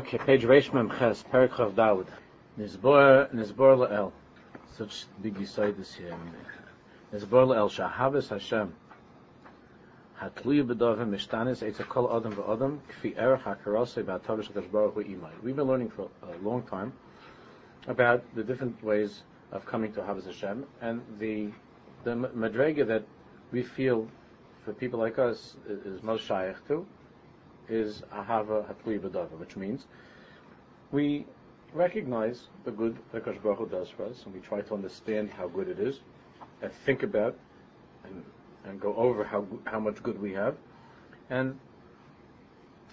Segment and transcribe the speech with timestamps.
[0.00, 2.06] Okay, page Reish Mem Ches, Perik Chav Daled.
[2.58, 4.12] Nizbor, Nizbor La'el.
[4.78, 6.16] Such big this here.
[7.12, 8.72] Nizbor La'el, Shahabes Hashem.
[10.18, 15.32] Hatluya B'dovim, Mishtanis, Eitza Kol Adam V'Adam, Kfi Erech HaKarosei B'Atav Shakash Baruch Hu Imai.
[15.42, 16.94] We've been learning for a long time
[17.86, 19.22] about the different ways
[19.52, 21.50] of coming to Havas Hashem, and the
[22.04, 23.04] the madrega that
[23.52, 24.08] we feel
[24.64, 26.86] for people like us is most shaykh to
[27.70, 29.86] is ahava hatli b'dava, which means
[30.92, 31.26] we
[31.72, 33.36] recognize the good that Kosh
[33.70, 36.00] does for us, and we try to understand how good it is,
[36.62, 37.36] and think about
[38.04, 38.24] and,
[38.64, 40.56] and go over how how much good we have,
[41.30, 41.58] and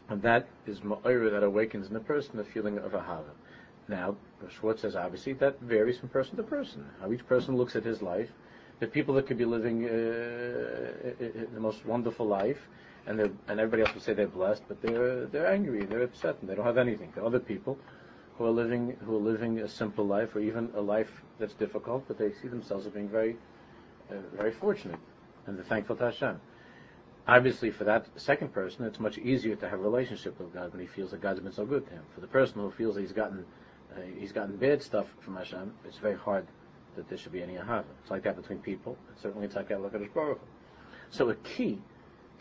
[0.10, 3.34] and that is ma'ira that awakens in the person the feeling of ahava.
[3.90, 4.16] Now,
[4.50, 6.86] Schwartz says obviously that varies from person to person.
[7.02, 8.30] How each person looks at his life.
[8.80, 9.90] The people that could be living uh,
[11.54, 12.59] the most wonderful life,
[13.08, 16.50] and and everybody else will say they're blessed, but they're they're angry, they're upset, and
[16.50, 17.12] they don't have anything.
[17.16, 17.78] There are other people
[18.38, 21.09] who are living who are living a simple life, or even a life
[21.40, 23.38] that's difficult, but they see themselves as being very
[24.12, 25.00] uh, very fortunate,
[25.46, 26.40] and they're thankful to Hashem.
[27.28, 30.80] Obviously, for that second person, it's much easier to have a relationship with God when
[30.80, 32.03] he feels that God's been so good to him.
[32.16, 33.46] For the person who feels that he's gotten
[33.96, 36.46] uh, he's gotten bad stuff from Hashem, it's very hard
[36.96, 37.86] that there should be any ahava.
[38.02, 38.98] It's like that between people.
[39.22, 40.42] Certainly, it's like that with Baruch
[41.09, 41.80] So a key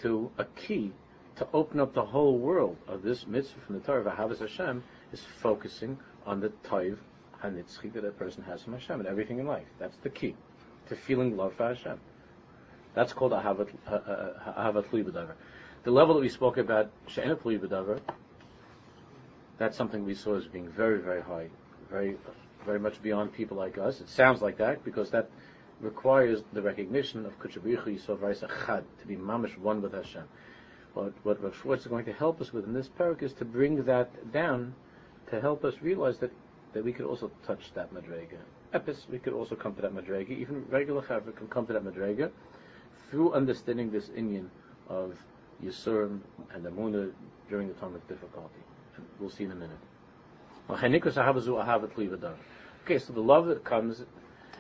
[0.03, 0.93] to a key
[1.37, 4.83] to open up the whole world of this mitzvah from the Torah of Ahavas Hashem
[5.13, 6.99] is focusing on the toiv
[7.43, 9.67] hanitzchi that a person has from Hashem and everything in life.
[9.79, 10.35] That's the key
[10.89, 12.01] to feeling love for Hashem.
[12.95, 15.35] That's called ahavat ahavat
[15.85, 18.01] The level that we spoke about she'enat b'davar,
[19.59, 21.49] that's something we saw as being very, very high,
[21.91, 22.17] very,
[22.65, 24.01] very much beyond people like us.
[24.01, 25.31] It sounds like that because that
[25.81, 30.25] requires the recognition of Kuchabrichu Yisov Raisa Chad, to be mamish one with Hashem.
[30.95, 33.45] What, what Rav Schwartz is going to help us with in this parak is to
[33.45, 34.75] bring that down,
[35.31, 36.33] to help us realize that,
[36.73, 38.39] that we could also touch that madrega.
[38.73, 40.31] Epis, we could also come to that madrega.
[40.31, 42.31] Even regular chavra can come to that madrega
[43.11, 44.51] through understanding this Indian
[44.89, 45.15] of
[45.63, 46.21] Yisurim
[46.55, 47.13] and Amuna
[47.49, 48.61] during the time of difficulty.
[49.21, 49.79] We'll see in a minute.
[50.69, 50.99] Okay,
[52.99, 54.05] so the love that comes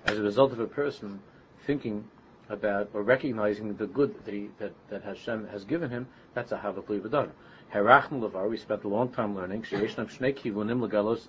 [0.06, 1.20] as a result of a person
[1.66, 2.04] thinking
[2.48, 6.56] about or recognizing the good that, he, that, that Hashem has given him, that's a
[6.56, 7.28] Havakli V'dar.
[7.74, 11.26] Herachim Levar, we spent a long time learning, Legalos,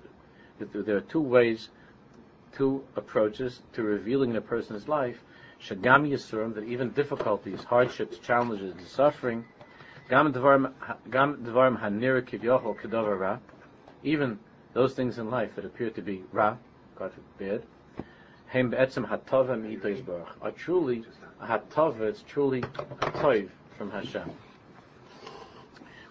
[0.59, 1.69] there are two ways,
[2.55, 5.17] two approaches to revealing in a person's life,
[5.59, 9.43] Shagam Yisurim, that even difficulties, hardships, challenges, and suffering,
[10.09, 10.71] Gam Devarim
[11.11, 13.39] Hanira
[14.03, 14.39] even
[14.73, 16.55] those things in life that appear to be Ra,
[16.95, 17.63] God forbid,
[18.47, 21.03] Hem Be'etzem Hatava Mi'itois Baruch, are truly
[21.41, 24.31] Hatava, it's truly Toiv from Hashem.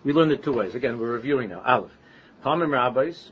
[0.05, 0.75] We learned it two ways.
[0.75, 1.63] Again, we're reviewing now.
[1.65, 1.93] Aleph.
[2.45, 3.31] Palmim rabbis,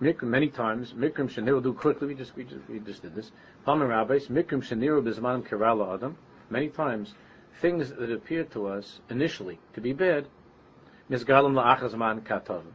[0.00, 3.32] Mikrim, many times, Mikrim Shaniru, do quickly, we just, we just, we just did this.
[3.66, 6.16] Palmim rabbis, Mikrim Shaniru Bizmanim Kerala Adam,
[6.48, 7.14] many times,
[7.60, 10.26] things that appear to us initially to be bad,
[11.10, 12.72] Mizgalim La'achazman Katavim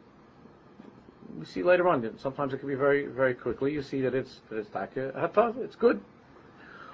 [1.38, 2.18] we see later on.
[2.18, 3.74] Sometimes it can be very, very quickly.
[3.74, 5.58] You see that it's that it's taka hatav.
[5.58, 6.02] It's good.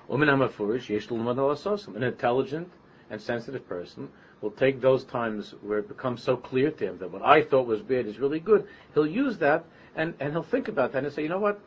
[0.10, 2.72] An intelligent
[3.10, 4.10] and sensitive person
[4.42, 7.68] will take those times where it becomes so clear to him that what I thought
[7.68, 8.68] was bad is really good.
[8.94, 9.66] He'll use that
[9.96, 11.60] and, and he'll think about that and say, you know what?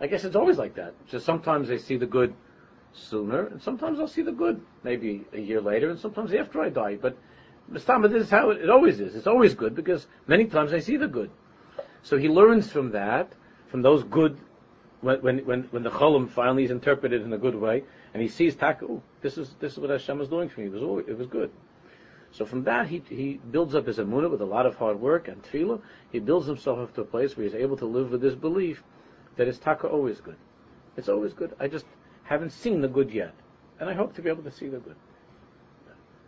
[0.00, 0.94] I guess it's always like that.
[1.06, 2.34] Just sometimes they see the good
[2.92, 6.70] sooner, and sometimes I'll see the good maybe a year later, and sometimes after I
[6.70, 6.96] die.
[6.96, 7.16] But
[7.70, 9.14] Mustama, this is how it, it always is.
[9.14, 11.30] It's always good because many times I see the good.
[12.04, 13.32] So he learns from that,
[13.68, 14.38] from those good,
[15.00, 17.82] when, when, when the Cholim finally is interpreted in a good way,
[18.12, 20.66] and he sees Taku, oh, this is, this is what Hashem was doing for me,
[20.66, 21.50] it was, it was good.
[22.30, 25.28] So from that, he, he builds up his amunah with a lot of hard work
[25.28, 25.80] and tefillah.
[26.12, 28.82] He builds himself up to a place where he's able to live with this belief
[29.36, 30.36] that his taka always good.
[30.96, 31.54] It's always good.
[31.58, 31.86] I just
[32.24, 33.34] haven't seen the good yet.
[33.80, 34.96] And I hope to be able to see the good.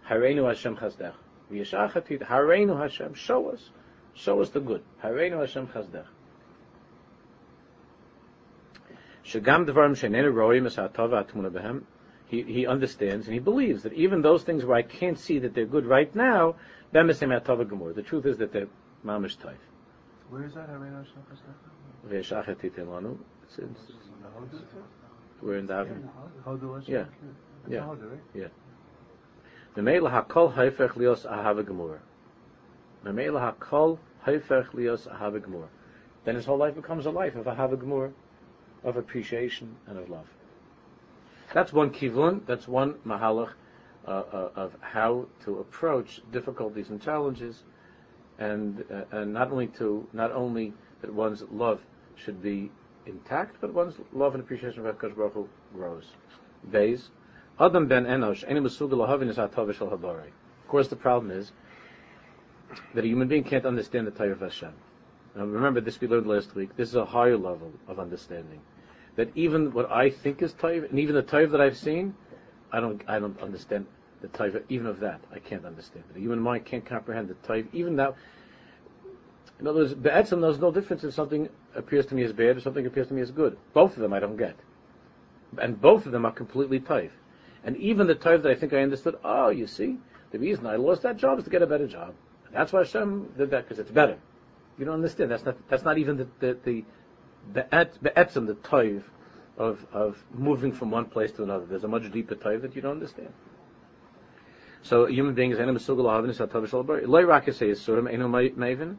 [0.09, 1.15] Hareinu Hashem chazdech.
[1.51, 3.71] Hareinu Hashem, show us.
[4.17, 4.83] Show us the good.
[5.05, 6.07] Hareinu Hashem chazdech.
[9.25, 11.83] Shagam devarim shenenu roim es atmuna behem.
[12.27, 15.55] He he understands and he believes that even those things where I can't see that
[15.55, 16.57] they're good right now,
[16.93, 17.95] bemesim hatava gemur.
[17.95, 18.69] The truth is that they're
[19.05, 19.59] mamish taif.
[20.31, 20.69] Where is that?
[20.69, 22.47] Hareinu Hashem chazdech.
[22.47, 23.19] Ve'eshachet titelanu.
[25.43, 26.09] We're in Davin.
[26.87, 27.05] Yeah.
[27.69, 27.95] Yeah.
[28.35, 28.47] Yeah.
[29.75, 31.99] The Meila hakol haifech lios ahava gemur.
[33.05, 34.43] Memela hakol Then
[36.35, 38.13] his whole life becomes a life of ahavigmur,
[38.83, 40.27] of appreciation and of love.
[41.55, 42.45] That's one kivun.
[42.47, 43.53] That's one mahalach
[44.07, 47.63] uh, uh, of how to approach difficulties and challenges
[48.39, 51.81] and uh, and not only to not only that one's love
[52.17, 52.71] should be
[53.07, 56.05] intact, but one's love and appreciation of Hakadosh Baruch Hu grows.
[57.59, 58.43] Adam ben Enosh,
[60.63, 61.53] Of course, the problem is
[62.95, 64.73] that a human being can't understand the Torah of Hashem.
[65.37, 66.77] Now, remember this we learned last week.
[66.77, 68.61] This is a higher level of understanding.
[69.17, 72.15] That even what I think is Torah, and even the Torah that I've seen,
[72.73, 73.87] I don't, I don't understand
[74.23, 74.63] the Torah.
[74.69, 76.05] Even of that, I can't understand.
[76.15, 77.65] The human mind can't comprehend the Torah.
[77.73, 78.15] Even that.
[79.61, 82.61] in other words, Be'etzim, there's no difference if something appears to me as bad or
[82.61, 83.59] something appears to me as good.
[83.75, 84.57] Both of them I don't get.
[85.61, 87.11] And both of them are completely Torah.
[87.63, 89.99] And even the Torah that I think I understood, oh, you see,
[90.31, 92.15] the reason I lost that job is to get a better job.
[92.57, 94.17] That's why Hashem did that, because it's better.
[94.79, 95.31] You don't understand.
[95.31, 96.85] That's not, that's not even the, the, the,
[97.53, 99.03] the, the, the Torah
[99.59, 101.67] of, of moving from one place to another.
[101.67, 103.29] There's a much deeper Torah that you don't understand.
[104.83, 107.07] So a human being is enem sugal havin satav shalbar.
[107.07, 108.97] Loy rakasei yisurim enu maven.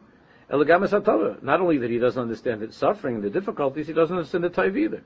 [0.52, 4.50] Elagamas Not only that he doesn't understand the suffering, the difficulties, he doesn't understand the
[4.50, 5.04] Taiv either.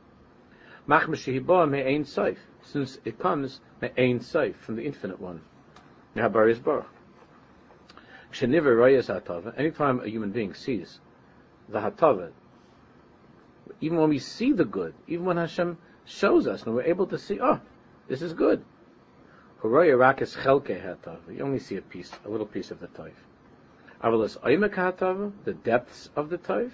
[2.64, 5.42] since it comes from the infinite one.
[8.32, 9.54] Me'habaris baruch.
[9.58, 11.00] Anytime a human being sees
[11.70, 12.32] the hatava,
[13.80, 17.18] even when we see the good, even when Hashem shows us and we're able to
[17.18, 17.60] see, oh,
[18.08, 18.64] this is good.
[19.64, 19.70] You
[21.42, 23.14] only see a piece, a little piece of the taif.
[24.04, 26.72] Avalas Aimak the depths of the Taif,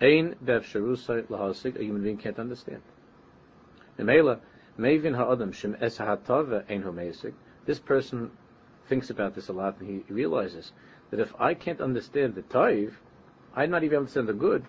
[0.00, 2.80] Ein Bev Sharusai Lahasig, a human being can't understand.
[3.98, 4.40] Memela,
[4.78, 7.34] Mevin Ha'adam Shem Es Hatava Ein Homesig,
[7.66, 8.30] this person
[8.88, 10.72] thinks about this a lot and he realizes
[11.10, 13.00] that if I can't understand the Taif,
[13.54, 14.64] I'm not even understand the good.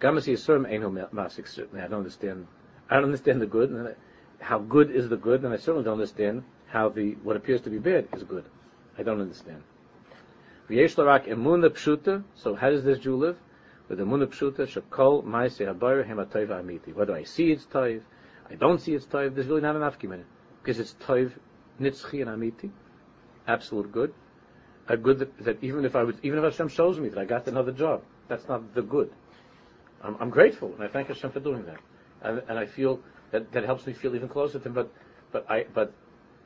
[0.00, 2.46] Homasik, certainly I don't understand,
[2.88, 3.96] I don't understand the good, and
[4.38, 7.70] how good is the good, and I certainly don't understand how the, what appears to
[7.70, 8.44] be bad is good.
[8.96, 9.62] I don't understand.
[10.68, 13.38] So how does this Jew live?
[13.88, 16.94] With emuna pshuta, shakol ma'aseh habayr hem amiti.
[16.94, 18.02] Whether I see it's toiv,
[18.50, 20.24] I don't see it's toiv, there's really not enough afkimin.
[20.62, 21.32] Because it's toiv
[21.80, 22.70] nitzchi and amiti.
[23.48, 24.14] Absolute good.
[24.86, 27.24] A good that, that, even if I would, even if Hashem shows me that I
[27.24, 29.10] got another job, that's not the good.
[30.02, 31.80] I'm, I'm grateful and I thank Hashem for doing that.
[32.22, 33.00] And, and I feel
[33.32, 34.92] that, that helps me feel even closer to him, but,
[35.32, 35.92] but I, but,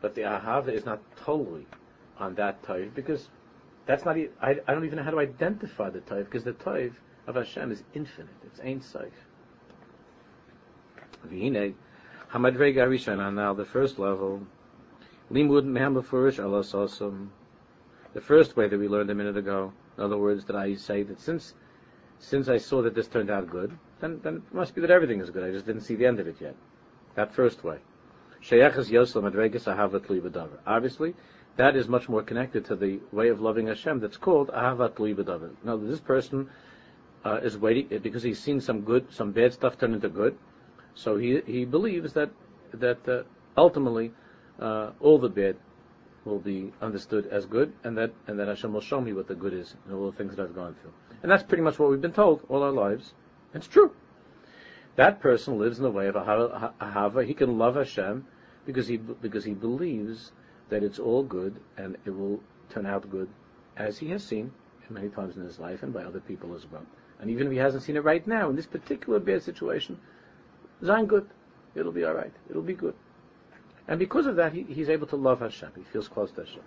[0.00, 1.66] but the ahava is not totally
[2.18, 3.28] on that toiv because
[3.86, 4.16] that's not.
[4.16, 6.92] I, I don't even know how to identify the Toiv because the Toiv
[7.26, 8.34] of Hashem is infinite.
[8.46, 9.02] It's Ein Sof.
[11.28, 11.74] V'hine
[12.32, 13.32] Hamadrega Rishana.
[13.32, 14.46] Now the first level,
[15.32, 15.64] Limud
[16.38, 16.62] Allah
[18.12, 19.72] The first way that we learned a minute ago.
[19.96, 21.54] In other words, that I say that since
[22.18, 25.20] since I saw that this turned out good, then then it must be that everything
[25.20, 25.42] is good.
[25.42, 26.54] I just didn't see the end of it yet.
[27.14, 27.78] That first way.
[30.66, 31.14] Obviously,
[31.56, 35.54] that is much more connected to the way of loving Hashem that's called Ahavat Libadavid.
[35.64, 36.50] Now, this person
[37.24, 40.36] uh, is waiting because he's seen some good, some bad stuff turn into good,
[40.94, 42.30] so he he believes that
[42.74, 43.22] that uh,
[43.56, 44.12] ultimately
[44.60, 45.56] uh, all the bad
[46.24, 49.34] will be understood as good, and that and that Hashem will show me what the
[49.34, 50.92] good is and all the things that I've gone through.
[51.22, 53.12] And that's pretty much what we've been told all our lives.
[53.54, 53.92] It's true.
[54.96, 57.26] That person lives in the way of Ahava.
[57.26, 58.26] He can love Hashem
[58.66, 60.32] because he because he believes
[60.68, 62.40] that it's all good and it will
[62.70, 63.28] turn out good,
[63.76, 64.52] as he has seen
[64.88, 66.84] many times in his life and by other people as well.
[67.20, 69.98] And even if he hasn't seen it right now, in this particular bad situation,
[70.84, 71.28] Zain good.
[71.74, 72.32] It'll be alright.
[72.50, 72.94] It'll be good.
[73.92, 75.72] And because of that, he, he's able to love Hashem.
[75.76, 76.62] He feels close to Hashem.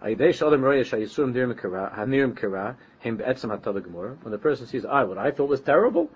[0.00, 0.16] When
[4.32, 6.10] the person sees, ah, what I thought was terrible,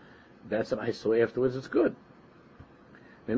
[0.48, 1.94] that's what I saw afterwards, it's good.
[3.28, 3.34] So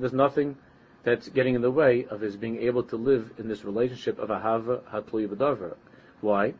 [0.00, 0.56] there's nothing
[1.04, 4.30] that's getting in the way of his being able to live in this relationship of
[4.30, 5.76] ahava b'davar.
[6.20, 6.54] Why?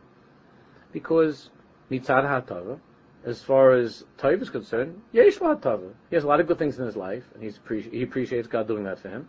[0.93, 1.51] Because
[1.91, 2.79] mitzad hatava,
[3.27, 5.93] as far as Taiv is concerned, yesh hatava.
[6.09, 7.59] He has a lot of good things in his life, and he's
[7.91, 9.29] he appreciates God doing that for him.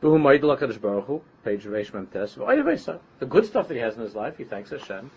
[0.00, 5.10] Page The good stuff that he has in his life, he thanks Hashem,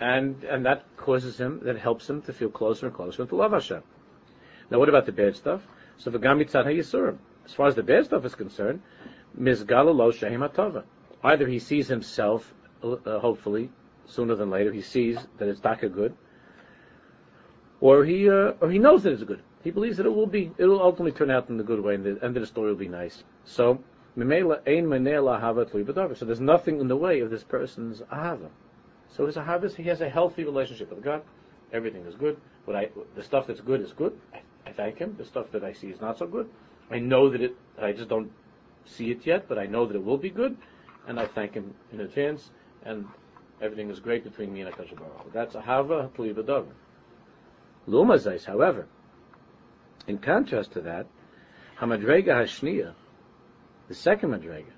[0.00, 3.52] and and that causes him, that helps him to feel closer and closer to love
[3.52, 3.82] Hashem.
[4.70, 5.60] Now, what about the bad stuff?
[5.98, 6.10] So.
[7.44, 8.80] As far as the bad stuff is concerned.
[11.22, 13.70] Either he sees himself, uh, hopefully,
[14.06, 16.14] sooner than later, he sees that it's taka good,
[17.80, 19.42] or he uh, or he knows that it's good.
[19.62, 21.94] He believes that it will be, it will ultimately turn out in the good way,
[21.94, 23.24] and the end of the story will be nice.
[23.44, 23.78] So,
[24.16, 28.48] so there's nothing in the way of this person's ahava.
[29.08, 31.22] So his ahava, he has a healthy relationship with God.
[31.72, 32.38] Everything is good.
[32.64, 34.18] What I, the stuff that's good is good.
[34.66, 35.14] I thank him.
[35.18, 36.48] The stuff that I see is not so good.
[36.90, 38.32] I know that it, I just don't
[38.86, 40.56] see it yet, but I know that it will be good.
[41.06, 42.50] and I thank him in advance,
[42.84, 43.06] and
[43.60, 46.66] everything is great between me and Akash Baruch That's a hava tli b'davar.
[47.90, 48.86] Lumazais, however,
[50.06, 51.06] in contrast to that,
[51.78, 52.92] hamadrega hashniya,
[53.88, 54.72] the second madrega,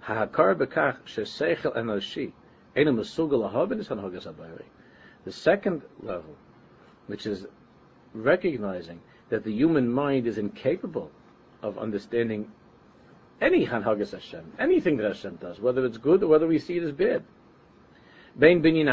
[0.00, 2.32] ha'akar bekach sheseichel enoshi,
[2.76, 4.64] enu mesugal ahavin is hanhogas abayri.
[5.24, 6.36] The second level,
[7.08, 7.46] which is
[8.14, 11.10] recognizing that the human mind is incapable
[11.62, 12.50] of understanding
[13.40, 16.82] any Hanhagas Hashem, anything that Hashem does, whether it's good or whether we see it
[16.82, 17.24] as bad.
[18.38, 18.86] Bein bein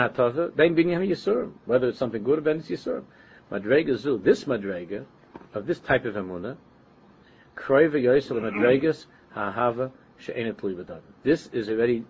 [1.66, 3.04] whether it's something good or bad, yisurim.
[3.52, 5.06] Madrega zu, this madrega,
[5.54, 6.58] of this type of emuna,
[7.56, 10.58] kroiva yoisel madregas ha'hava she'enet
[11.24, 12.04] This is already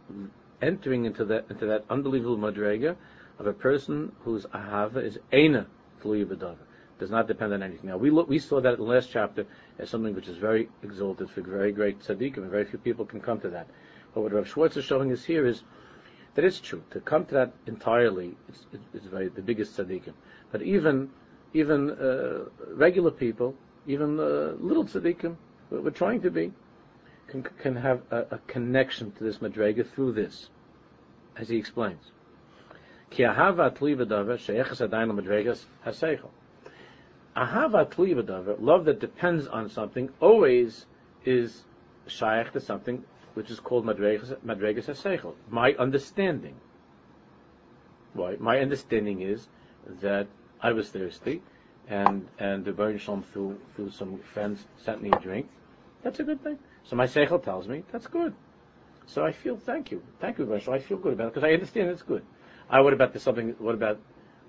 [0.62, 2.96] entering into that into that unbelievable madrega
[3.40, 5.68] of a person whose ahava is ena
[6.02, 6.56] tluya
[6.98, 7.90] does not depend on anything.
[7.90, 9.46] Now we look, we saw that in the last chapter
[9.78, 13.20] as something which is very exalted for very great tzaddikim, and very few people can
[13.20, 13.68] come to that.
[14.14, 15.64] But what Rav Schwartz is showing us here is
[16.36, 18.38] that it's true to come to that entirely.
[18.48, 20.14] It's, it's very the biggest tzaddikim.
[20.52, 21.10] But even
[21.56, 22.44] even uh,
[22.74, 23.56] regular people,
[23.88, 25.38] even uh, little tzaddikim,
[25.70, 26.52] we're trying to be,
[27.28, 30.50] can, can have a, a connection to this madrega through this,
[31.38, 32.12] as he explains.
[33.18, 33.56] Love
[38.86, 40.86] that depends on something, always
[41.24, 41.64] is
[42.08, 43.02] shaykh to something
[43.34, 45.34] which is called madregas haseichel.
[45.50, 46.56] My understanding.
[48.14, 48.36] Why?
[48.40, 49.48] My understanding is
[50.02, 50.28] that
[50.62, 51.42] I was thirsty,
[51.88, 55.48] and and the Baruch Shalom through through some friends sent me a drink.
[56.04, 56.60] That's a good thing.
[56.84, 58.34] So my seichel tells me that's good.
[59.08, 61.54] So I feel thank you, thank you, Baruch I feel good about it because I
[61.54, 62.24] understand it's good.
[62.70, 63.56] I what about the something?
[63.60, 64.00] What about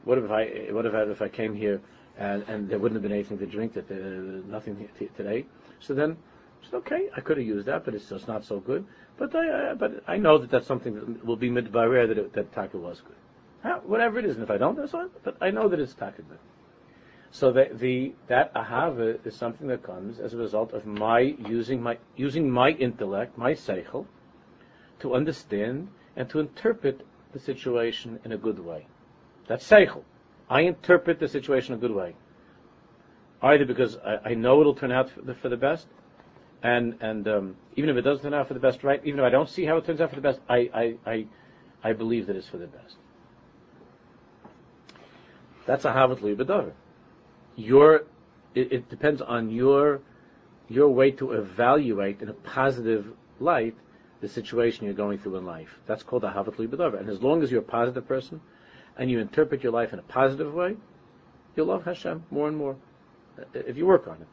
[0.05, 1.81] what if I what about if I came here
[2.19, 5.45] and, and there wouldn't have been anything to drink, that there, nothing t- today.
[5.81, 6.17] So then,
[6.63, 7.09] it's okay.
[7.17, 8.87] I could have used that, but it's just not so good.
[9.19, 12.79] But I, but I know that that's something that will be midbareh that that taka
[12.79, 13.17] was good.
[13.85, 15.09] Whatever it is, and if I don't, that's fine.
[15.25, 16.39] But I know that it's taka good.
[17.31, 21.83] So that the that ahava is something that comes as a result of my using
[21.83, 24.07] my using my intellect, my seichel,
[25.01, 28.87] to understand and to interpret the situation in a good way.
[29.49, 30.03] That's seichel.
[30.49, 32.15] I interpret the situation a good way.
[33.43, 35.87] Either because I, I know it'll turn out for the, for the best,
[36.63, 39.01] and and um, even if it doesn't turn out for the best, right?
[39.05, 41.27] Even if I don't see how it turns out for the best, I I I,
[41.83, 42.97] I believe that it's for the best.
[45.67, 46.73] That's a havat b'davar.
[47.57, 48.05] Your
[48.55, 50.01] it, it depends on your
[50.69, 53.07] your way to evaluate in a positive
[53.39, 53.77] light
[54.21, 55.69] the situation you're going through in life.
[55.87, 56.99] That's called a havat b'davar.
[56.99, 58.41] And as long as you're a positive person,
[58.97, 60.77] and you interpret your life in a positive way,
[61.55, 62.77] you'll love Hashem more and more.
[63.39, 64.29] Uh, if you work on it,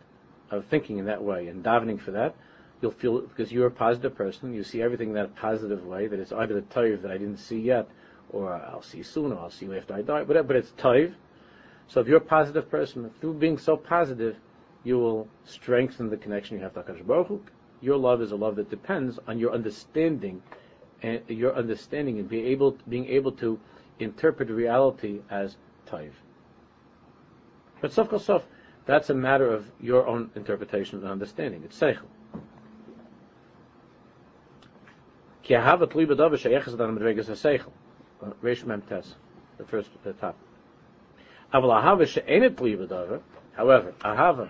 [0.52, 2.36] of thinking in that way and davening for that,
[2.82, 6.08] you'll feel because you're a positive person, you see everything in that positive way.
[6.08, 7.88] That it's either the toiv that I didn't see yet,
[8.30, 10.24] or I'll see soon, or I'll see you after I die.
[10.24, 11.14] But but it's toiv.
[11.88, 14.38] So if you're a positive person, through being so positive,
[14.84, 17.42] you will strengthen the connection you have to Hakadosh Baruch Hu.
[17.82, 20.42] Your love is a love that depends on your understanding,
[21.02, 23.60] and your understanding and being able being able to
[24.00, 26.12] interpret reality as taiv.
[27.82, 28.44] But sof sof,
[28.86, 31.64] that's a matter of your own interpretation and understanding.
[31.64, 32.08] It's seichel.
[35.46, 37.72] Ha-seichel.
[39.58, 40.14] The first the top.
[40.14, 40.34] Aval ahava she'enet tli b'davar,
[41.54, 41.70] however,
[44.02, 44.50] ahava,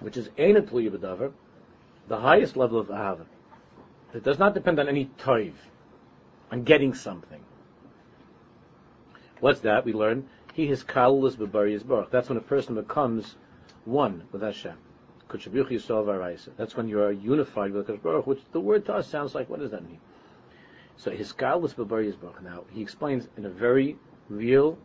[0.00, 1.32] which is enet tli b'davar,
[2.08, 3.24] the highest level of ahava,
[4.14, 5.54] it does not depend on any toiv,
[6.52, 7.40] on getting something.
[9.40, 9.84] What's that?
[9.84, 12.10] We learn he has kalus b'bariyas baruch.
[12.10, 13.36] That's when a person becomes
[13.84, 14.76] one with Hashem.
[15.28, 19.48] That's when you are unified with Hashem Baruch, which the word to us sounds like,
[19.48, 19.98] what does that mean?
[20.96, 22.42] So his kalus b'bariyas baruch.
[22.42, 23.96] Now he explains in a very
[24.28, 24.78] real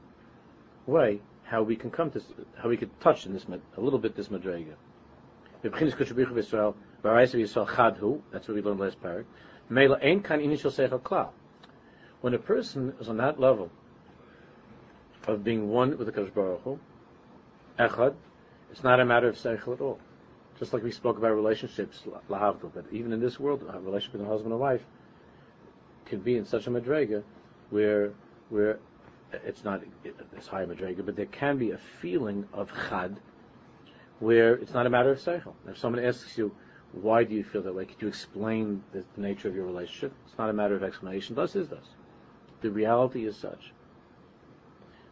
[0.86, 2.22] way how we can come to,
[2.58, 3.46] how we could touch in this
[3.78, 4.76] a little bit this madrega.
[5.62, 6.16] That's what
[8.56, 9.26] we learned last parak.
[12.22, 13.72] When a person is on that level
[15.28, 16.80] of being one with the Kadosh Baruch Hu,
[17.80, 18.16] echad,
[18.72, 20.00] it's not a matter of seichel at all.
[20.60, 24.26] Just like we spoke about relationships, lahavdil, but even in this world, a relationship a
[24.26, 24.82] husband and wife
[26.12, 27.24] can be in such a madrega
[27.72, 28.12] where
[28.50, 28.80] where
[29.32, 29.82] it's not
[30.36, 33.18] this high a madrega, but there can be a feeling of chad
[34.20, 35.54] where it's not a matter of seichel.
[35.68, 36.54] If someone asks you,
[36.92, 37.86] why do you feel that way?
[37.86, 40.12] Could you explain the, the nature of your relationship?
[40.28, 41.34] It's not a matter of explanation.
[41.34, 41.86] Thus is thus.
[42.60, 43.72] The reality is such.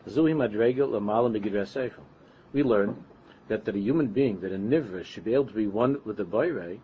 [0.05, 0.13] We
[2.73, 3.03] learn
[3.47, 6.17] that, that a human being, that a nivra should be able to be one with
[6.17, 6.79] the Bayrei,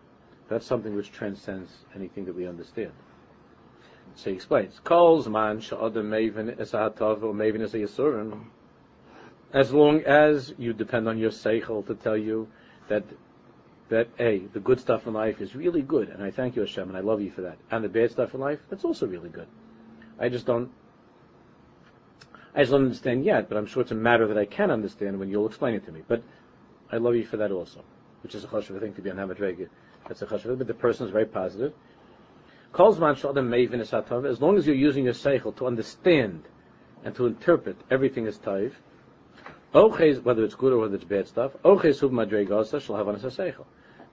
[0.48, 2.92] That's something which transcends anything that we understand.
[4.14, 8.44] So he explains, Calls man es yisurim.
[9.52, 12.48] As long as you depend on your seichel to tell you
[12.88, 13.04] that
[13.88, 16.88] that a the good stuff in life is really good, and I thank you Hashem,
[16.88, 19.28] and I love you for that, and the bad stuff in life that's also really
[19.28, 19.46] good.
[20.18, 20.70] I just don't.
[22.54, 25.18] I just don't understand yet, but I'm sure it's a matter that I can understand
[25.18, 26.02] when you'll explain it to me.
[26.08, 26.22] But
[26.90, 27.84] I love you for that also,
[28.22, 29.68] which is a chashuv thing to be on Hamadrega.
[30.08, 31.74] That's a chashuv, but the person is very positive.
[32.78, 36.42] As long as you're using your seichel to understand
[37.04, 38.72] and to interpret everything as taiv,
[39.72, 41.52] whether it's good or whether it's bad stuff,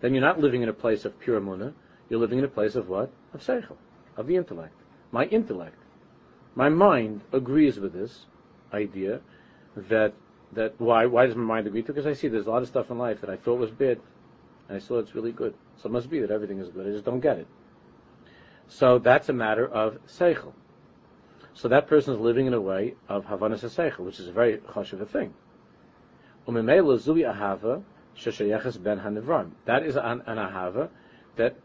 [0.01, 1.73] then you're not living in a place of pure munah,
[2.09, 3.11] you're living in a place of what?
[3.33, 3.75] Of seichel,
[4.15, 4.75] of the intellect.
[5.11, 5.77] My intellect,
[6.55, 8.25] my mind agrees with this
[8.73, 9.21] idea
[9.75, 10.13] that
[10.53, 11.87] that why why does my mind agree to?
[11.87, 13.99] Because I see there's a lot of stuff in life that I thought was bad,
[14.69, 15.53] and I saw it's really good.
[15.81, 16.87] So it must be that everything is good.
[16.87, 17.47] I just don't get it.
[18.67, 20.53] So that's a matter of seichel.
[21.53, 24.57] So that person is living in a way of havanas seichel, which is a very
[24.57, 25.33] chashuv thing.
[28.77, 29.51] Ben hanivram.
[29.65, 30.89] That is an, an ahava
[31.35, 31.55] that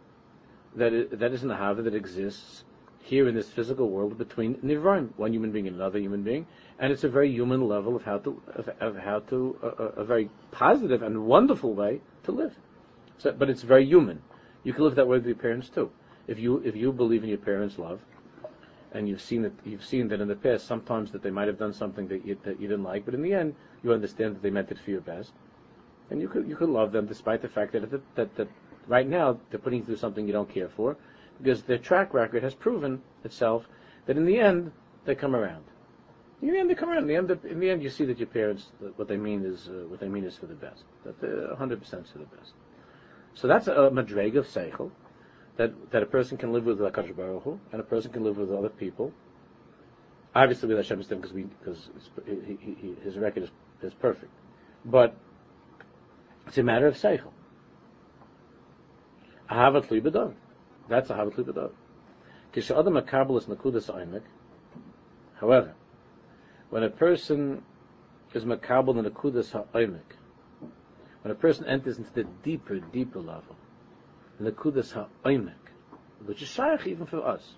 [0.76, 2.64] that is, that is an ahava that exists
[3.02, 6.47] here in this physical world between nivram, one human being and another human being,
[6.78, 9.93] and it's a very human level of how to of, of how to uh, uh
[9.97, 12.55] a very positive and wonderful way to live.
[13.19, 14.23] So, but it's very human.
[14.62, 15.90] You can live that way with your parents too.
[16.28, 18.00] If you if you believe in your parents' love,
[18.92, 21.58] and you've seen that you've seen that in the past sometimes that they might have
[21.58, 24.42] done something that you, that you didn't like, but in the end you understand that
[24.42, 25.32] they meant it for your best,
[26.11, 28.49] and you could you could love them despite the fact that that, that, that
[28.87, 30.97] right now they're putting through something you don't care for,
[31.38, 33.66] because their track record has proven itself
[34.06, 34.70] that in the end
[35.06, 35.64] they come around.
[36.40, 37.02] In the end, they come around.
[37.02, 39.68] In the end, in the end, you see that your parents, what they mean is
[39.68, 40.85] uh, what they mean is for the best.
[41.04, 42.52] That 100 percent for the best.
[43.35, 44.92] So that's a madreg of seichel
[45.58, 48.38] that that a person can live with Hakadosh Baruch Hu, and a person can live
[48.38, 49.12] with other people.
[50.34, 51.90] Obviously, with Hashem because we because
[52.25, 53.50] he, his record is,
[53.82, 54.32] is perfect,
[54.84, 55.14] but
[56.47, 57.32] it's a matter of seichel.
[59.50, 60.34] Ahavat libadav.
[60.88, 61.73] That's ahavat libadav.
[62.54, 64.23] Kishadam makabel is nakudas aimek.
[65.40, 65.75] However,
[66.71, 67.62] when a person
[68.32, 70.16] is makabel in nakudas ha'aimek,
[71.23, 73.56] when a person enters into the deeper, deeper level,
[74.40, 75.52] Nekudas ha'oimek,
[76.24, 77.54] which is shaykh even for us.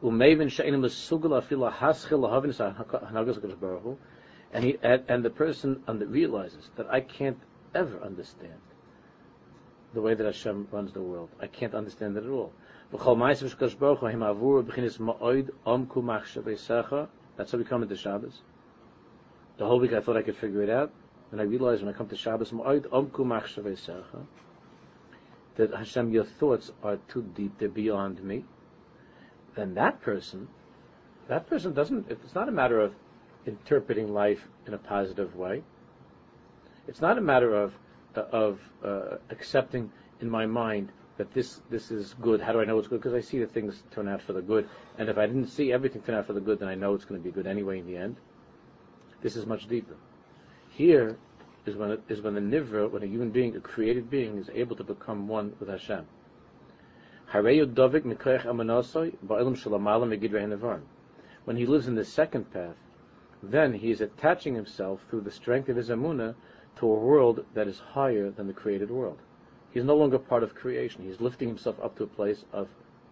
[0.00, 3.98] She'enim afila haschil lahavin HaKadosh Baruch
[4.52, 7.38] and he and, and the person realizes that I can't
[7.74, 8.60] ever understand
[9.94, 11.30] the way that Hashem runs the world.
[11.40, 12.52] I can't understand it at all.
[12.90, 13.14] That's how
[17.58, 18.42] we come into Shabbos.
[19.58, 20.90] The whole week I thought I could figure it out,
[21.30, 22.52] and I realized when I come to Shabbos,
[25.56, 28.44] that Hashem, your thoughts are too deep, they're beyond me,
[29.54, 30.48] then that person,
[31.28, 32.94] that person doesn't, it's not a matter of
[33.46, 35.62] interpreting life in a positive way.
[36.88, 37.74] It's not a matter of,
[38.14, 42.40] of uh, accepting in my mind that this, this is good.
[42.40, 43.00] How do I know it's good?
[43.00, 44.68] Because I see that things turn out for the good.
[44.98, 47.04] And if I didn't see everything turn out for the good, then I know it's
[47.04, 48.16] going to be good anyway in the end.
[49.20, 49.94] This is much deeper.
[50.70, 51.16] Here,
[51.64, 54.50] is when, it, is when the nivra, when a human being, a created being, is
[54.54, 56.06] able to become one with Hashem.
[57.32, 57.44] When
[61.56, 62.76] he lives in the second path,
[63.42, 66.34] then he is attaching himself through the strength of his amuna
[66.76, 69.18] to a world that is higher than the created world.
[69.72, 71.04] He's no longer part of creation.
[71.04, 72.68] He's lifting himself up to a place of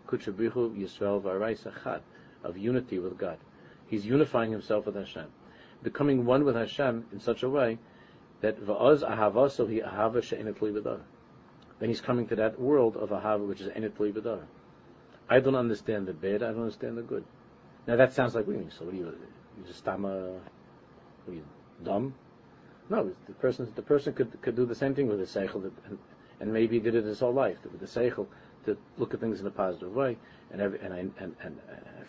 [0.07, 2.01] kuchabihu Yisrael v'arai
[2.45, 3.39] of unity with God.
[3.87, 5.27] He's unifying himself with Hashem,
[5.83, 7.79] becoming one with Hashem in such a way
[8.41, 11.01] that va'az ahava so he ahava she'enit b'dar.
[11.79, 14.41] Then he's coming to that world of ahava which is b'dar.
[15.29, 16.43] I don't understand the bad.
[16.43, 17.25] I don't understand the good.
[17.87, 19.05] Now that sounds like what So what are you?
[19.05, 20.39] You just stama?
[21.29, 21.45] Are you
[21.85, 22.15] dumb?
[22.89, 25.99] No, the person the person could could do the same thing with the seichel, and,
[26.41, 28.27] and maybe did it his whole life with the seichel
[28.67, 30.19] to look at things in a positive way.
[30.53, 31.57] And every, and I, and, and, and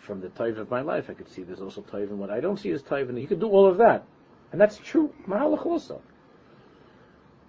[0.00, 2.40] from the type of my life, I could see there's also type in what I
[2.40, 4.04] don't see as type, and he could do all of that,
[4.50, 5.14] and that's true.
[5.28, 6.02] Mahalach also.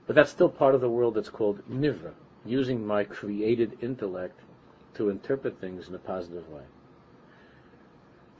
[0.05, 2.11] But that's still part of the world that's called nivra,
[2.45, 4.39] using my created intellect
[4.95, 6.63] to interpret things in a positive way.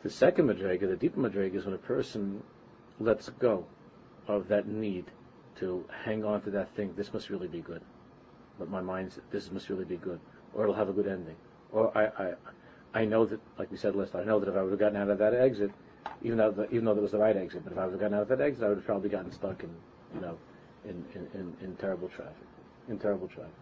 [0.04, 2.44] The second madrega, the deeper madrega, is when a person
[3.00, 3.66] lets go
[4.28, 5.06] of that need
[5.60, 6.94] to hang on to that thing.
[6.96, 7.82] This must really be good.
[8.60, 10.20] But my mind, this must really be good,
[10.54, 11.36] or it'll have a good ending.
[11.72, 12.34] Or I, I,
[12.94, 14.80] I know that, like we said last time, I know that if I would have
[14.80, 15.72] gotten out of that exit,
[16.22, 18.02] even though the, even though that was the right exit, but if I would have
[18.02, 19.70] gotten out of that exit, I would have probably gotten stuck in,
[20.14, 20.38] you know,
[20.86, 22.48] in, in, in, terrible traffic.
[22.90, 23.54] In terrible traffic.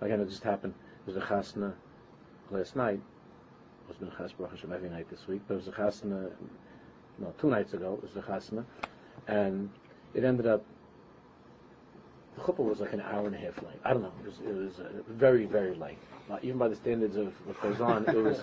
[0.00, 0.74] Again, it just happened.
[1.04, 1.72] There was a chasna
[2.50, 3.00] last night.
[3.84, 6.30] It was been a chas Hashem every night this week, but it was a chasna,
[7.18, 8.64] no, two nights ago, it was a chasna,
[9.28, 9.70] and
[10.14, 10.64] it ended up,
[12.36, 13.78] the chuppah was like an hour and a half late.
[13.84, 15.98] I don't know, it was, it was uh, very, very late.
[16.30, 18.40] Uh, even by the standards of what goes on, it was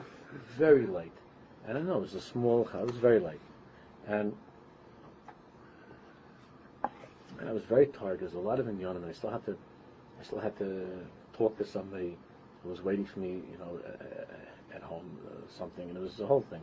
[0.58, 1.12] very late.
[1.66, 3.40] And I don't know, it was a small house, it was very late.
[4.06, 4.34] And
[7.42, 8.20] and I was very tired.
[8.20, 9.56] There was a lot of inyanim, and I still had to,
[10.20, 10.86] I still had to
[11.36, 12.16] talk to somebody
[12.62, 16.16] who was waiting for me, you know, uh, at home, uh, something, and it was
[16.16, 16.62] the whole thing.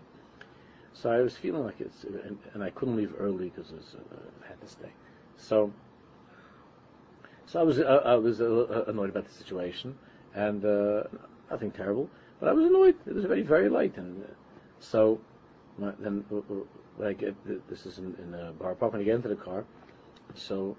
[0.93, 4.47] So I was feeling like it's, and, and I couldn't leave early because uh, I
[4.47, 4.89] had to stay.
[5.35, 5.71] So,
[7.45, 9.97] so I was, uh, I was uh, annoyed about the situation,
[10.33, 11.03] and uh,
[11.51, 12.95] nothing terrible, but I was annoyed.
[13.05, 14.23] It was very, very late, and
[14.79, 15.19] so
[15.77, 17.35] then when I get
[17.69, 19.65] this is in, in a bar park when I get into the car,
[20.35, 20.77] so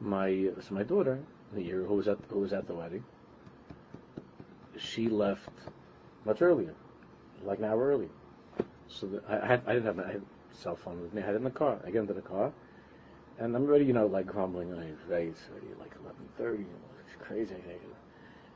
[0.00, 1.20] my so my daughter,
[1.56, 3.04] year who was at who was at the wedding,
[4.76, 5.50] she left
[6.24, 6.74] much earlier,
[7.44, 8.08] like an hour early.
[8.88, 10.16] So the, I, I, had I didn't have my
[10.52, 11.22] cell phone with me.
[11.22, 11.78] I had it in the car.
[11.86, 12.52] I get into the car,
[13.38, 14.72] and I'm already you know like grumbling.
[14.72, 16.62] I it's already like eleven thirty.
[16.62, 17.54] You know, it's crazy.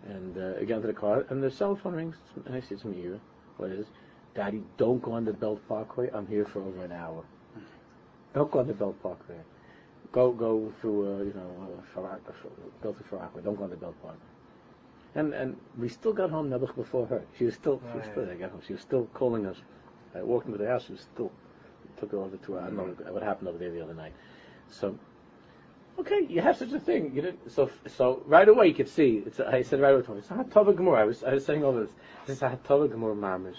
[0.07, 2.16] And uh, I get into the car, and the cell phone rings,
[2.47, 3.11] and I see it's me.
[3.57, 3.87] What is?
[4.35, 6.11] Daddy, don't go on the Belt Parkway.
[6.12, 7.25] I'm here for over an hour.
[8.35, 9.35] Don't go on the Belt Parkway.
[10.12, 12.01] Go go through uh, you know uh,
[12.83, 13.44] go through Farakwa.
[13.44, 14.21] Don't go on the Belt Parkway.
[15.14, 17.23] And and we still got home Nebuch before her.
[17.37, 18.35] She was still she was still there.
[18.37, 18.62] Got home.
[18.66, 19.57] She was still calling us.
[20.14, 20.87] I walked into the house.
[20.87, 21.31] She was still
[21.85, 22.61] it took her over to her.
[22.61, 24.12] I don't know what happened over there the other night.
[24.71, 24.99] So
[25.99, 27.12] okay, you have such a thing.
[27.14, 29.23] You didn't, so so right away you could see.
[29.27, 30.18] It's I said right away.
[30.18, 30.97] It's a Hatava Gemur.
[30.97, 31.90] I was I was saying all this.
[32.27, 33.57] This is a Hatava Gemur mamish.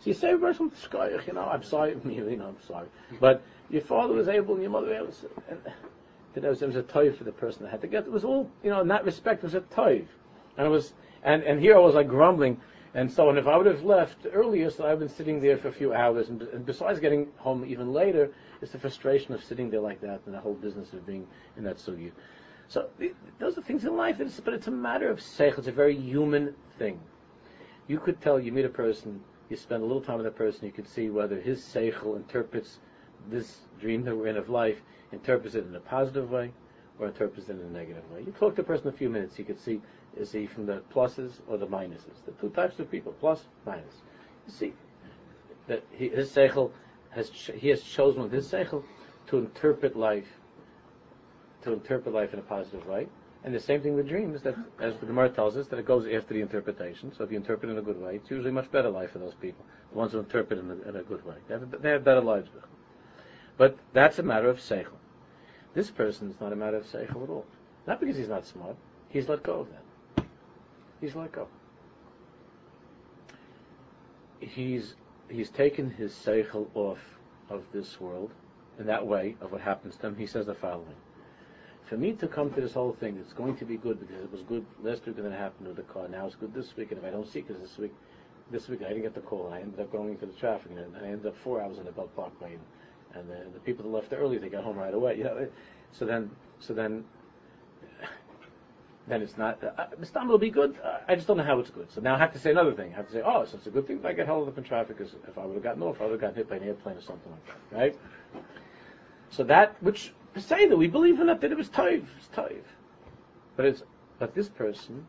[0.00, 2.88] So you say a person you know, I'm sorry, you know, I'm sorry.
[3.20, 5.42] But your father was able and your mother was able,
[6.34, 8.04] and it was, it was a toy for the person that had to get.
[8.04, 10.04] It was all, you know, in that respect, it was a toy.
[10.56, 12.60] And it was, and, and here I was like grumbling
[12.94, 13.36] and so on.
[13.36, 16.30] If I would have left earlier, so I've been sitting there for a few hours,
[16.30, 18.32] and, and besides getting home even later,
[18.62, 21.64] it's the frustration of sitting there like that and the whole business of being in
[21.64, 22.10] that sugi.
[22.68, 22.88] So
[23.38, 25.58] those are things in life, it's, but it's a matter of sech.
[25.58, 26.98] It's a very human thing.
[27.86, 30.66] You could tell you meet a person you spend a little time with that person,
[30.66, 32.78] you can see whether his seichel interprets
[33.30, 34.80] this dream that we're in of life,
[35.12, 36.52] interprets it in a positive way,
[36.98, 38.20] or interprets it in a negative way.
[38.20, 39.80] You talk to a person a few minutes, you can see
[40.16, 42.24] is he from the pluses or the minuses.
[42.24, 44.02] The two types of people, plus, minus.
[44.46, 44.72] You see
[45.66, 46.70] that he, his seichel
[47.10, 48.82] has he has chosen with his seichel
[49.28, 50.28] to interpret life,
[51.62, 53.08] to interpret life in a positive way,
[53.46, 56.04] and the same thing with dreams, that as the Gemara tells us, that it goes
[56.12, 57.12] after the interpretation.
[57.16, 59.34] So if you interpret in a good way, it's usually much better life for those
[59.34, 61.36] people, the ones who interpret in a, in a good way.
[61.46, 62.48] They have, they have, better lives.
[63.56, 64.98] But that's a matter of seichel.
[65.74, 67.46] This person is not a matter of seichel at all.
[67.86, 68.74] Not because he's not smart.
[69.10, 70.26] He's let go of that.
[71.00, 71.46] He's let go.
[74.40, 74.94] He's
[75.30, 76.98] he's taken his seichel off
[77.48, 78.32] of this world
[78.80, 80.16] in that way of what happens to him.
[80.16, 80.96] He says the following
[81.88, 84.32] for me to come to this whole thing, it's going to be good because it
[84.32, 86.08] was good last week and then it happened with the car.
[86.08, 87.94] Now it's good this week, and if I don't see because this week,
[88.50, 90.72] this week I didn't get the call, and I ended up going into the traffic,
[90.72, 93.84] and I ended up four hours in the Belt Parkway, and, and the, the people
[93.84, 95.16] that left early, they got home right away.
[95.16, 95.48] You know,
[95.92, 97.04] so then, so then,
[99.06, 99.62] then it's not.
[99.62, 100.76] Uh, Istanbul will be good.
[100.82, 101.90] Uh, I just don't know how it's good.
[101.92, 102.92] So now I have to say another thing.
[102.94, 104.58] I have to say, oh, so it's a good thing that I get held up
[104.58, 104.98] in traffic.
[104.98, 106.96] Because if I would have gotten off, I would have gotten hit by an airplane
[106.96, 107.98] or something like that, right?
[109.30, 110.12] So that which
[110.44, 112.66] that we believe in it that it was toiv, it's.
[113.56, 113.82] But it's
[114.18, 115.06] but this person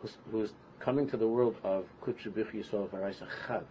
[0.00, 3.64] who's, who's coming to the world of kutshabich yisrael v'araisa chad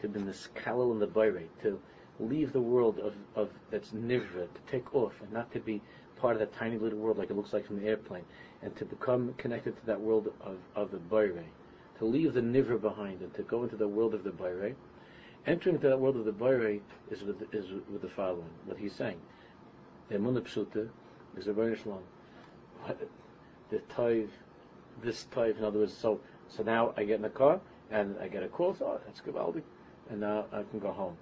[0.00, 1.80] to be in the skalal and the bayre to
[2.20, 5.80] leave the world of, of that's nivra to take off and not to be
[6.16, 8.24] part of that tiny little world like it looks like from the airplane
[8.62, 11.44] and to become connected to that world of, of the bayre
[11.98, 14.74] to leave the nivra behind and to go into the world of the bayre
[15.46, 16.80] entering into that world of the bayre
[17.10, 19.20] is with is with the following what he's saying
[20.08, 20.88] the Emunah Pshuta
[21.36, 22.02] is a very Shalom.
[23.70, 24.28] The Toiv,
[25.02, 28.28] this Toiv, in other words, so so now I get in the car and I
[28.28, 29.62] get a call, so oh, that's Gavaldi,
[30.10, 31.16] and now I can go home.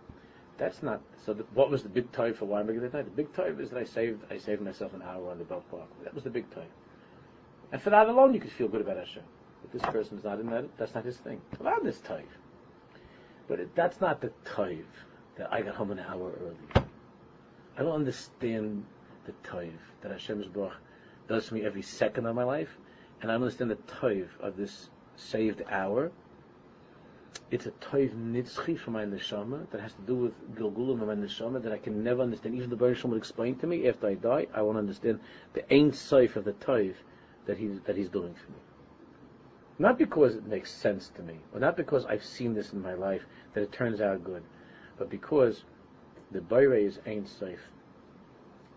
[0.58, 3.04] That's not, so the, what was the big Toiv for Weinberg that night?
[3.04, 5.64] The big Toiv is that I saved, I saved myself an hour on the Belt
[5.70, 5.88] Park.
[6.04, 6.66] That was the big Toiv.
[7.72, 9.22] And for that alone, you could feel good about Hashem.
[9.62, 11.40] But this person's not in that, that's not his thing.
[11.58, 12.24] About this Toiv.
[13.48, 14.84] But it, that's not the Toiv
[15.36, 16.86] that I got home an hour early.
[17.76, 18.84] I don't understand
[19.24, 20.74] the toiv that Hashem's Baruch
[21.28, 22.76] does to me every second of my life,
[23.20, 26.10] and I don't understand the toiv of this saved hour.
[27.50, 31.14] It's a toiv nitzchi for my neshama that has to do with gilgulim of my
[31.14, 32.54] neshama that I can never understand.
[32.54, 35.20] Even the Baruch would explain to me after I die, I won't understand
[35.54, 36.94] the ain soif of the toiv
[37.46, 38.58] that he's that he's doing for me.
[39.78, 42.94] Not because it makes sense to me, or not because I've seen this in my
[42.94, 43.22] life
[43.54, 44.42] that it turns out good,
[44.98, 45.64] but because
[46.32, 47.58] the Bayrei is Ein Seif.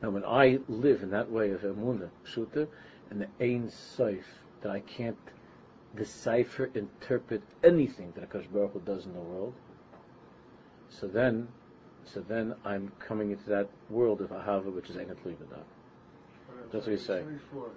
[0.02, 2.68] And when I live in that way of Emunah, Pshuta,
[3.10, 4.24] and the Ein Seif,
[4.62, 5.18] that I can't
[5.96, 9.54] decipher, interpret anything that Akash Baruch Hu does in the world,
[10.90, 11.48] so then,
[12.04, 15.64] so then I'm coming into that world of Ahava, which is Enat Libadah.
[16.72, 17.28] That's what he's saying.
[17.28, 17.70] Before,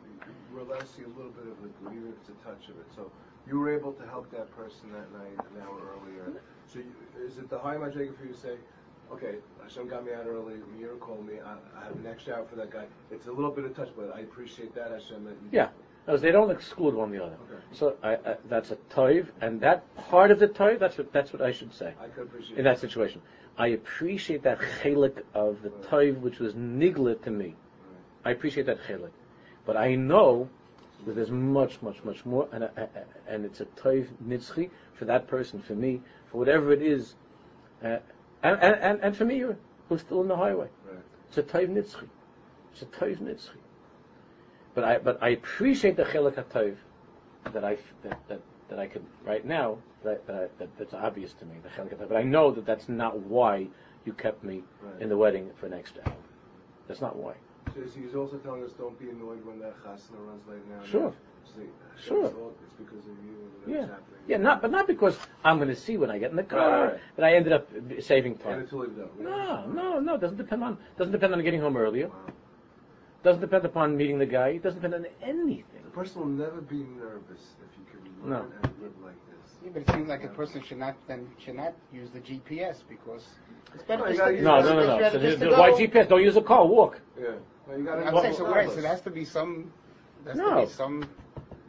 [0.53, 2.87] we're see a little bit of it, even it's a touch of it.
[2.95, 3.11] So
[3.47, 6.41] you were able to help that person that night, an hour earlier.
[6.67, 6.93] So you,
[7.25, 8.57] is it the high much for you to say,
[9.13, 12.47] okay, Hashem got me out early, Mira called me, I, I have an extra hour
[12.49, 12.85] for that guy.
[13.11, 15.25] It's a little bit of touch, but I appreciate that, Hashem.
[15.25, 15.69] That Yeah.
[16.07, 17.35] Because they don't exclude one the other.
[17.35, 17.63] Okay.
[17.73, 21.35] So I, I, that's a toiv, and that part of the toiv, that's what that's
[21.35, 23.21] what I should say I could appreciate in that situation.
[23.59, 27.57] I appreciate that chelik of the toiv which was nigla to me.
[28.25, 29.11] I appreciate that chelik,
[29.67, 30.49] but I know
[31.05, 32.89] that there's much, much, much more, and I- I-
[33.29, 37.15] and it's a toiv nitzchi for that person, for me, for whatever it is,
[37.85, 37.99] uh,
[38.43, 39.45] and, and and and for me
[39.89, 40.69] who's still in the highway.
[40.87, 41.03] Right.
[41.29, 42.09] It's a toiv nitzchi.
[42.73, 43.57] It's a toiv nitzchi.
[44.75, 46.77] But I but I appreciate the chelik hatov
[47.53, 51.47] that I that, that that I could right now that that, that that's obvious to
[51.47, 52.09] me the chelik hatov.
[52.09, 53.67] But I know that that's not why
[54.05, 55.03] you kept me Right.
[55.03, 56.19] in the wedding for next extra hour.
[56.87, 57.35] That's not why.
[57.75, 60.85] So he's also telling us don't be annoyed when that chasna runs late now.
[60.87, 61.13] Sure.
[61.55, 61.63] See,
[62.07, 62.27] Sure.
[62.27, 64.05] It's, all, it's because of you and Yeah, happening.
[64.29, 66.59] yeah, not but not because I'm going to see when I get in the car
[66.71, 67.01] Right, right.
[67.17, 67.69] that I ended up
[68.01, 68.61] saving time.
[68.61, 68.87] until.
[69.19, 70.15] No, no, no.
[70.15, 72.09] It doesn't depend on doesn't depend on getting home earlier.
[72.09, 72.15] Wow.
[73.25, 74.49] Doesn't depend upon meeting the guy.
[74.51, 75.83] It doesn't depend on anything.
[75.85, 78.47] The person will never be nervous if you can No.
[78.63, 79.57] and live like this.
[79.65, 82.77] Yeah, but it seems like a person should not then should not use the GPS
[82.89, 83.27] because
[83.75, 84.05] it's better.
[84.05, 84.99] Oh, you just gotta use No, Yeah, no, no, it's no.
[84.99, 86.09] So just there's- to why go- GPS?
[86.09, 86.65] Don't use a car.
[86.65, 87.01] Walk.
[87.21, 87.31] Yeah.
[87.67, 88.47] Well, you gotta I'm saying so.
[88.47, 89.73] Right, so there has to be some.
[90.25, 90.61] There has No.
[90.61, 91.09] to be some.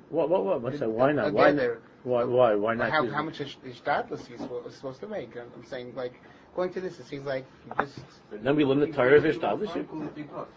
[0.10, 0.30] What?
[0.30, 0.45] What?
[0.45, 0.62] What?
[0.62, 0.89] What's that?
[0.89, 1.34] Why not?
[1.34, 1.78] Why not?
[2.04, 2.24] Why?
[2.24, 2.56] Why?
[2.56, 2.91] Why not?
[2.91, 5.36] How, how much is, is doubtless he's supposed, is supposed to make?
[5.36, 6.13] I'm I'm saying like
[6.56, 7.00] going to this.
[7.00, 8.00] It seems like you just.
[8.32, 9.76] Then we learn the Torah of You Ishtadlus.
[9.76, 9.84] You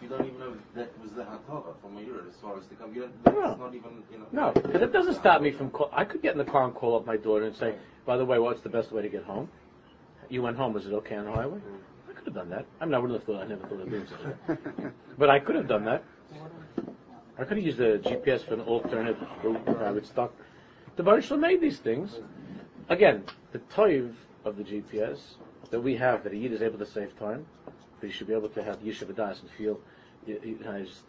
[0.09, 2.93] don't even know that was the Hatara from a year as far as the come.
[2.95, 3.47] You don't, No.
[3.47, 4.25] that's not even, you know.
[4.31, 5.69] No, because it doesn't stop me from.
[5.69, 8.17] Call, I could get in the car and call up my daughter and say, "By
[8.17, 9.49] the way, what's the best way to get home?
[10.29, 10.73] You went home.
[10.73, 12.09] Was it okay on the highway?" Mm.
[12.09, 12.65] I could have done that.
[12.81, 13.43] I mean, I wouldn't have thought.
[13.43, 14.91] I never thought of doing such a thing.
[15.17, 16.03] But I could have done that.
[17.37, 20.35] I could have used the GPS for an alternate route where I would stop.
[20.97, 22.19] The Baruch made these things.
[22.89, 24.13] Again, the toiv
[24.45, 25.19] of the GPS
[25.71, 27.45] that we have, that a Yid is able to save time,
[27.99, 29.79] that he should be able to have Yishuv Das and feel.
[30.27, 31.01] You, you, I just,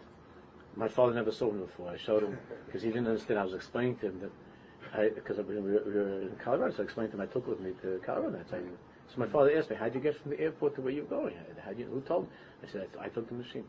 [0.76, 1.90] my father never saw him before.
[1.90, 3.38] I showed him because he didn't understand.
[3.38, 7.10] I was explaining to him that because we, we, were- in Colorado, so I explained
[7.10, 7.20] to him.
[7.20, 8.38] I took with me to Colorado.
[8.38, 11.04] I so my father asked me, "How'd you get from the airport to where you're
[11.04, 11.34] going?
[11.62, 12.30] How you, who told?" me?
[12.66, 13.64] I said, "I, I took the machine."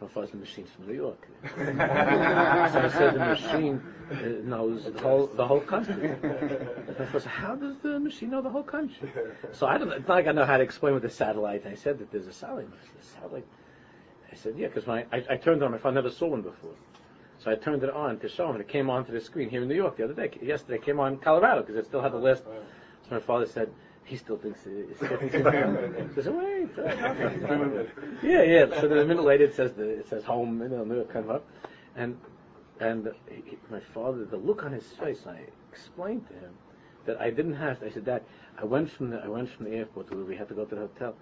[0.00, 1.26] My father's the machine's from New York.
[1.56, 3.80] so I said, "The machine
[4.10, 8.42] uh, knows the whole the whole country." And I said, "How does the machine know
[8.42, 9.10] the whole country?"
[9.52, 9.90] So I don't.
[9.92, 11.64] It's not like I know how to explain with the satellite.
[11.66, 12.66] I said that there's a satellite.
[12.66, 13.46] I said, satellite.
[14.34, 15.70] I said, yeah, because I, I turned on.
[15.70, 16.74] My father I never saw one before.
[17.38, 19.62] So I turned it on to show him, and it came onto the screen here
[19.62, 20.30] in New York the other day.
[20.42, 22.42] Yesterday, it came on Colorado because it still had the list.
[22.44, 23.70] So my father said,
[24.04, 26.68] he still thinks it's I wait.
[28.22, 28.80] yeah, yeah.
[28.80, 31.44] So then a minute later, it says the, it says home, New York come up,
[31.96, 32.18] and
[32.80, 35.38] and he, my father, the look on his face, I
[35.70, 36.52] explained to him
[37.06, 37.80] that I didn't have.
[37.80, 38.24] To, I said, Dad,
[38.58, 40.64] I went from the I went from the airport to where we had to go
[40.66, 41.14] to the hotel.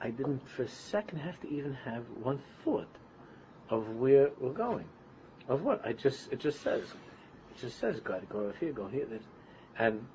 [0.00, 2.88] I didn't for a second have to even have one thought
[3.68, 4.86] of where we're going.
[5.48, 5.84] Of what?
[5.84, 9.06] I just it just says it just says go go over here, go here.
[9.78, 10.06] And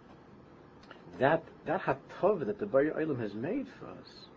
[1.20, 4.28] that that hatov that the Bar Olam has made for us.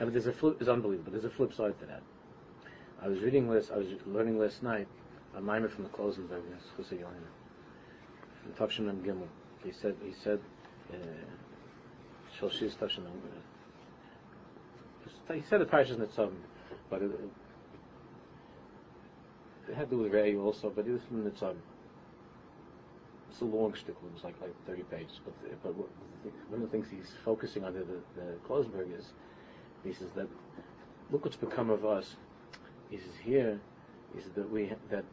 [0.00, 1.12] I mean, there's a flip is unbelievable.
[1.12, 2.02] There's a flip side to that.
[3.02, 4.88] I was reading last I was learning last night
[5.36, 6.42] a mimer from the Klausenberg,
[6.76, 7.22] Chusay Yohanan,
[8.42, 9.28] from Tavshin and Gimel.
[9.64, 10.40] He said he said
[10.92, 10.96] uh,
[12.38, 13.22] Shalshis Tavshin and
[15.34, 16.34] he said the parashas Nitzavim,
[16.88, 17.10] but it,
[19.68, 21.56] it had to do with Ray also, but it was from Nitzavim.
[23.30, 24.04] It's a long shtickle.
[24.06, 25.20] It was like like 30 pages.
[25.24, 25.88] But but what,
[26.48, 29.06] one of the things he's focusing on the the, the Klausenberg is
[29.84, 30.26] he says that
[31.10, 32.16] look what's become of us.
[32.90, 33.60] He says here
[34.14, 35.04] he says that we that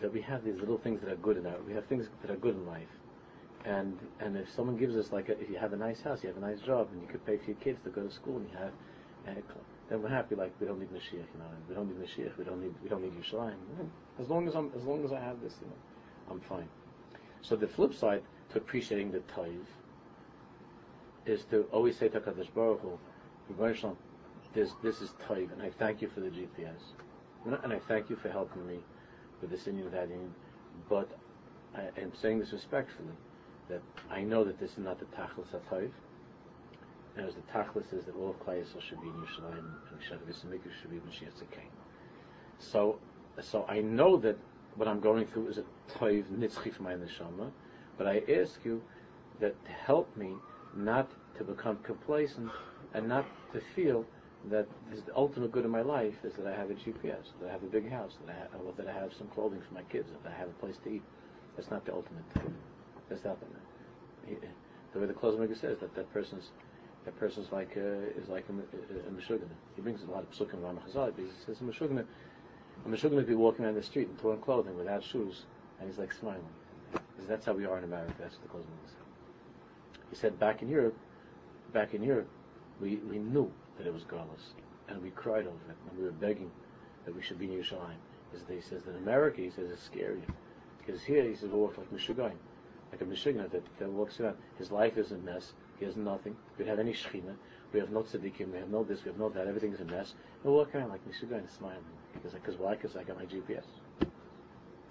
[0.00, 2.30] that we have these little things that are good in our we have things that
[2.30, 2.88] are good in life.
[3.64, 6.28] And and if someone gives us like a, if you have a nice house, you
[6.28, 8.36] have a nice job, and you could pay for your kids to go to school,
[8.38, 8.72] and you have,
[9.28, 9.40] uh,
[9.90, 10.34] then we're happy.
[10.34, 11.50] Like we don't need Mashiach, you know.
[11.68, 12.38] We don't need Mashiach.
[12.38, 13.56] We don't need we don't need Yerushalayim.
[14.18, 15.74] As long as I'm as long as I have this, you know,
[16.30, 16.68] I'm fine.
[17.42, 19.66] So the flip side to appreciating the tithe
[21.26, 22.98] is to always say to Hakadosh Baruch Hu,
[23.52, 23.96] "Rebbeinu
[24.52, 26.94] this this is tithe, and I thank you for the GPS,
[27.44, 28.82] and I- thank you for helping me
[29.40, 30.34] with this Indian that Indian,
[30.88, 31.08] but
[31.74, 33.14] I am saying this respectfully,
[33.68, 35.90] that I know that this is not the Tachlis HaTayv,
[37.16, 40.44] and as the Tachlis is that all of Klai should be in Yerushalayim, and Shavuos
[40.46, 41.70] Mikdash should be Mashiach Tzikain.
[42.58, 42.98] So,
[43.40, 44.36] so I know that
[44.76, 45.64] what I'm going through is a
[45.98, 47.50] Tayv Nitzchi for my Neshama,
[47.98, 48.82] but I ask you
[49.40, 50.34] that to help me
[50.76, 52.50] not to become complacent
[52.94, 54.04] and not to feel
[54.48, 54.66] that
[55.06, 57.62] the ultimate good in my life is that I have a GPS, that I have
[57.62, 60.32] a big house, that I have, that I have some clothing for my kids, that
[60.32, 61.02] I have a place to eat.
[61.56, 62.24] That's not the ultimate.
[63.08, 63.46] That's not the.
[64.26, 64.36] He,
[64.92, 66.48] the way the Klausenberger says that that person's
[67.04, 69.38] that person's like uh, is like a, a, a.
[69.76, 72.04] He brings a lot of psukim around Chazal, but he says a meshugana.
[72.84, 75.44] A meshugana could be walking around the street in torn clothing without shoes,
[75.78, 76.40] and he's like smiling.
[76.92, 78.14] Because that's how we are in America.
[78.18, 80.00] That's what the Klausenberger said.
[80.10, 80.96] He said back in Europe,
[81.72, 82.28] back in Europe,
[82.80, 84.54] we, we knew that it was godless,
[84.88, 86.50] and we cried over it, and we were begging
[87.04, 87.96] that we should be in Yerushalayim.
[88.48, 90.22] He says that in America, he says it's scary.
[90.78, 92.36] Because here, he says, we walk like Meshugain,
[92.92, 94.36] like a Meshuggah that, that walks around.
[94.58, 95.52] His life is a mess.
[95.78, 96.36] He has nothing.
[96.56, 97.34] We don't have any Shechina.
[97.72, 98.52] We have no tzaddikim.
[98.52, 99.04] We have no this.
[99.04, 99.46] We have no that.
[99.46, 100.14] Everything is a mess.
[100.42, 101.78] And we walk around like Meshugain, smiling.
[102.12, 102.74] Because, because why?
[102.74, 103.64] Because I got my GPS.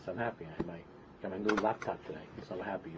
[0.05, 0.45] So I'm happy.
[0.45, 0.77] I my,
[1.21, 2.21] got my new laptop today.
[2.47, 2.91] So I'm happy.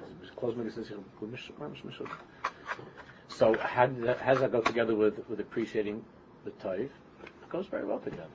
[3.27, 6.03] So how, did that, how does that go together with, with appreciating
[6.45, 6.91] the Taif?
[7.23, 8.27] It goes very well together.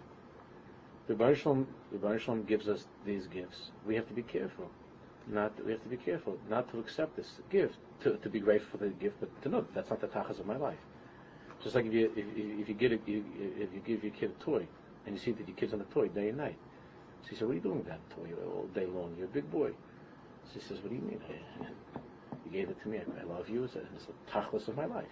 [1.06, 3.70] The Baruch Shalom, the Baruch Shalom gives us these gifts.
[3.86, 4.68] We have to be careful.
[5.28, 8.78] Not we have to be careful not to accept this gift, to, to be grateful
[8.78, 10.78] for the gift, but to know that that's not the tachas of my life.
[11.66, 12.24] Just like if you if,
[12.60, 13.24] if you get a, you,
[13.58, 14.64] if you give your kid a toy
[15.04, 16.54] and you see that your kid's on the toy day and night.
[17.28, 19.16] She say, "What are you doing with that toy all day long?
[19.18, 19.72] You're a big boy."
[20.54, 21.20] She says, "What do you mean?
[22.44, 23.00] You gave it to me.
[23.00, 23.64] I, love you.
[23.64, 23.80] It's a,
[24.30, 25.10] tachlis of my life."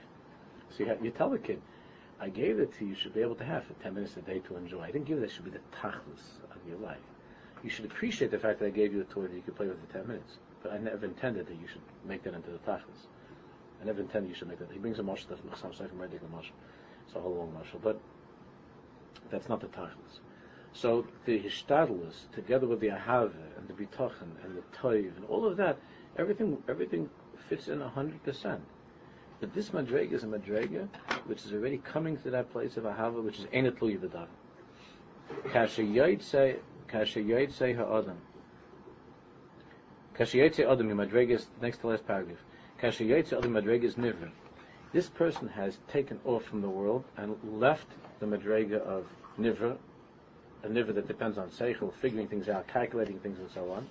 [0.70, 1.60] So you, have, you tell the kid,
[2.20, 4.20] I gave it to you, you should be able to have for 10 minutes a
[4.20, 4.82] day to enjoy.
[4.82, 7.02] I didn't give it, that should be the tachlis of your life.
[7.64, 9.66] You should appreciate the fact that I gave you a toy that you could play
[9.66, 10.38] with for 10 minutes.
[10.62, 13.08] But I never intended that you should make that into the tachlis.
[13.84, 14.72] I never intended you should make that.
[14.72, 16.52] He brings a mashal that's Mechsam Sefer Medik mashal.
[17.06, 17.82] It's a whole long mashal.
[17.82, 18.00] But
[19.30, 20.20] that's not the tachlis.
[20.72, 25.44] So the hishtadlus, together with the ahava and the bitachon and the toiv and all
[25.44, 25.78] of that,
[26.16, 27.10] everything everything
[27.48, 28.62] fits in hundred percent.
[29.40, 30.88] But this madrega is a madrega
[31.26, 34.26] which is already coming to that place of ahava, which is enetlu yivadah.
[35.52, 36.56] Kasha say,
[36.88, 38.16] kasha say ha'adam.
[40.14, 42.38] Kasha say adam, madrega is next to last paragraph.
[44.92, 47.86] This person has taken off from the world and left
[48.20, 49.06] the madrega of
[49.40, 49.78] nivra,
[50.62, 53.88] a nivra that depends on seichel, figuring things out, calculating things, and so on.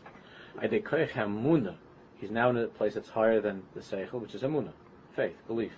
[0.62, 4.74] He's now in a place that's higher than the seichel, which is amuna,
[5.16, 5.74] faith, belief.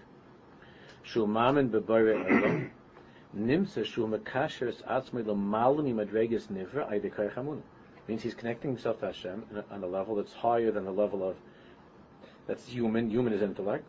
[1.04, 2.70] Shul mamen bebore olam.
[3.34, 4.10] Nimsa shul
[6.50, 7.62] nivra.
[8.10, 11.38] Means he's connecting himself to Hashem on a level that's higher than the level of
[12.48, 13.10] that's human.
[13.10, 13.86] Human is intellect.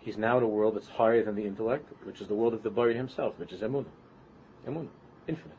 [0.00, 2.62] He's now in a world that's higher than the intellect, which is the world of
[2.62, 3.84] the Bari himself, which is Emunah.
[4.66, 4.88] Emunah.
[5.28, 5.56] Infinite.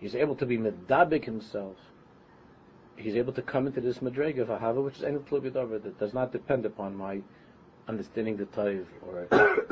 [0.00, 1.76] He's able to be medabik himself.
[2.96, 6.64] He's able to come into this madrega of ahava, which is that does not depend
[6.64, 7.20] upon my
[7.88, 9.28] understanding the taiv or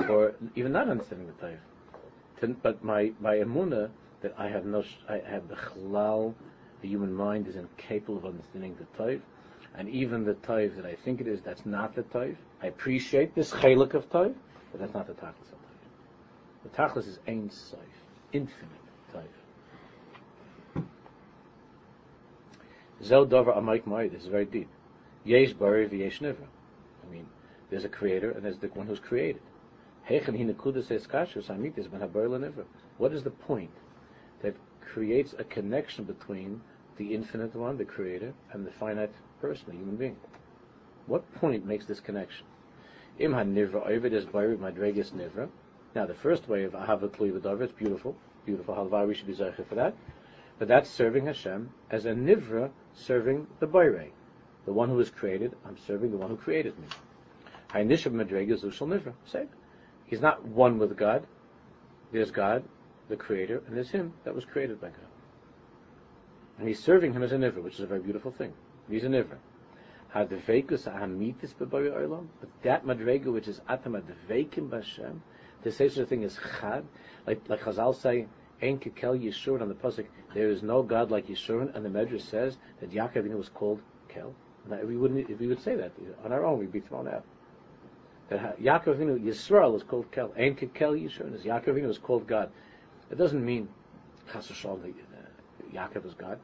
[0.08, 3.90] or even not understanding the taiv, but my my emuna
[4.22, 6.34] that I have no I have the chalal,
[6.80, 9.20] the human mind is incapable of understanding the taiv,
[9.76, 12.36] and even the taiv that I think it is, that's not the taiv.
[12.62, 14.34] I appreciate this chalik of taiv,
[14.70, 16.64] but that's not the tachlis of taiv.
[16.64, 17.76] The tachlis is ein soif,
[18.32, 18.70] infinite
[19.14, 20.84] taiv.
[23.02, 24.08] Zel davar amayk mai.
[24.08, 24.68] This is very deep.
[25.24, 26.46] Yesh bari v'yesh nivra.
[27.04, 27.26] I mean,
[27.70, 29.42] there's a creator and there's the one who's created.
[32.98, 33.70] What is the point
[34.42, 36.60] that creates a connection between
[36.96, 40.16] the infinite one, the creator, and the finite person, the human being?
[41.06, 42.46] What point makes this connection?
[43.18, 43.86] Im ha-nivra
[44.58, 45.48] madregas nivra.
[45.94, 48.16] Now, the first way of ahava tluy v'davar, it's beautiful,
[48.46, 48.74] beautiful.
[48.74, 49.94] Halva, we should be zeicher for that.
[50.58, 54.10] But that's serving Hashem as a nivra serving the bayre,
[54.64, 55.54] the one who was created.
[55.66, 56.86] I'm serving the one who created me.
[57.70, 59.12] Hainishab madrega zushal nivra.
[59.26, 59.46] Say,
[60.06, 61.26] he's not one with God.
[62.12, 62.62] There's God,
[63.08, 64.98] the Creator, and there's Him that was created by God.
[66.58, 68.52] And he's serving Him as a nivra, which is a very beautiful thing.
[68.88, 69.38] He's a nivra.
[70.14, 72.26] Hadvekus ahamitis b'bayre olam.
[72.40, 75.20] But that madrega which is atam advekim b'Hashem,
[75.64, 76.84] to say such a thing is chad,
[77.26, 78.26] like like Chazal say,
[78.62, 80.06] Ein kekel Yeshurun on the pasuk.
[80.34, 84.34] There is no God like Yeshurun, and the Medrash says that Yaakov was called Kel.
[84.68, 85.92] Now, we wouldn't, if we would say that
[86.24, 87.24] on our own, we'd be thrown out.
[88.28, 90.32] That Ha- Yaakov Avinu, Yisrael is called Kel.
[90.38, 92.52] Ein Kel Yisrael is Yaakov Avinu is called God.
[93.12, 93.68] It doesn't mean
[94.32, 96.38] Chas v'shalom, that, uh, Yaakov is God,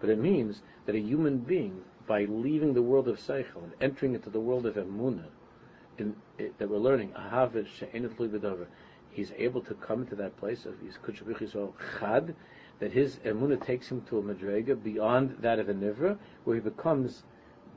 [0.00, 4.14] but it means that a human being, by leaving the world of Seichel and entering
[4.14, 5.28] into the world of Emunah,
[5.98, 8.66] in, it, that we're learning, Ahav she'enot lui
[9.12, 12.34] he's able to come into that place of his Kudshavich Yisrael Chad,
[12.80, 16.60] that his Emunah takes him to a Madrega beyond that of a Nivra, where he
[16.60, 17.22] becomes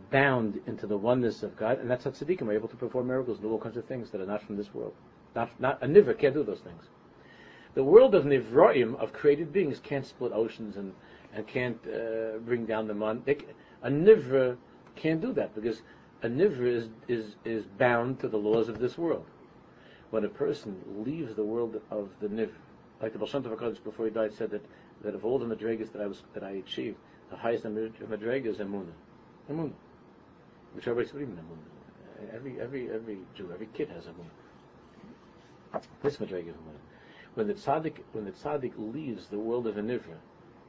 [0.10, 3.38] bound into the oneness of God, and that's how tzaddikim are able to perform miracles
[3.38, 4.96] and do all kinds of things that are not from this world.
[5.36, 6.86] Not, not a Nivra can't do those things.
[7.80, 10.94] The world of Nivraim, of created beings, can't split oceans and,
[11.34, 13.22] and can't uh, bring down the man.
[13.24, 13.38] They,
[13.82, 14.58] a Nivra
[14.98, 15.82] can't do that because
[16.22, 19.26] a Nivra is, is, is bound to the laws of this world.
[20.10, 20.76] When a person
[21.06, 22.52] leaves the world of the Nivra,
[23.02, 24.66] like the Tov HaKadosh before he died said that,
[25.02, 26.98] that of all the Madrigas that I was that I achieved,
[27.30, 28.92] the highest Madriga is Emunah.
[29.50, 29.72] Emunah.
[30.74, 32.36] Which everybody's reading Emunah.
[32.36, 35.82] Every, every, every Jew, every kid has Emunah.
[36.04, 36.89] This Madriga is Emunah.
[37.40, 40.18] When the tzaddik, when the tzaddik leaves the world of a nivra,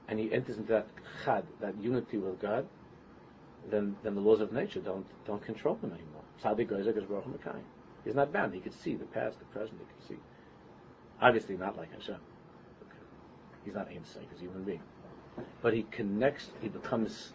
[0.07, 0.87] and he enters into that
[1.25, 2.65] chad, that unity with God,
[3.69, 6.23] then then the laws of nature don't don't control him anymore.
[6.41, 7.39] Tzaddik goes like Baruch Hu
[8.05, 8.55] He's not bound.
[8.55, 9.81] He could see the past, the present.
[9.81, 10.23] He could see.
[11.21, 12.21] Obviously, not like Hashem.
[13.65, 14.83] He's not Sof, he's a human being.
[15.63, 16.51] But he connects.
[16.61, 17.33] He becomes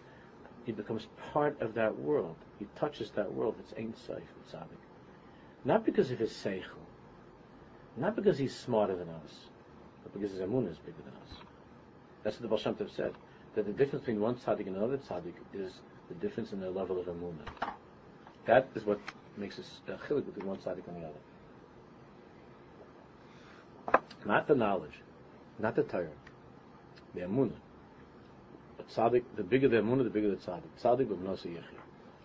[0.66, 2.38] he becomes part of that world.
[2.58, 3.56] He touches that world.
[3.60, 4.80] It's Ein Sof, it's Tzaddik.
[5.66, 6.85] Not because of his seichel,
[7.98, 9.32] not because he's smarter than us,
[10.04, 11.38] but because his emunah is bigger than us.
[12.24, 13.14] That's what the Baal Tov said.
[13.56, 15.80] That the difference between one tzaddik and another tzaddik is
[16.10, 17.48] the difference in their level of emunah.
[18.46, 19.00] That is what
[19.38, 21.08] makes us uh, a chilik between one tzaddik and the
[23.90, 24.02] other.
[24.26, 25.00] Not the knowledge,
[25.60, 26.10] not the Torah,
[27.14, 27.54] the emunah.
[28.78, 30.70] The tzaddik, the bigger the emunah, the bigger the tzaddik.
[30.82, 31.64] Tzaddik b'mnosa.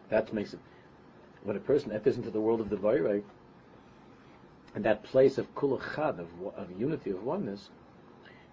[0.08, 0.60] That makes it.
[1.44, 3.22] When a person enters into the world of the Bayrei,
[4.74, 7.70] and that place of kulachad, of, of unity, of oneness,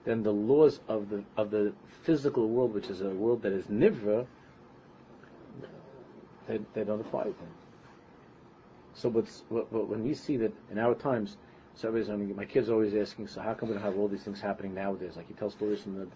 [0.06, 3.66] then the laws of the of the physical world, which is a world that is
[3.66, 4.26] nivra,
[6.48, 7.54] they, they don't apply to them.
[8.94, 11.38] So, what, when we see that in our times,
[11.76, 14.08] so I mean, my kids are always asking, so how come we don't have all
[14.08, 15.16] these things happening nowadays?
[15.16, 16.08] Like you tell stories from the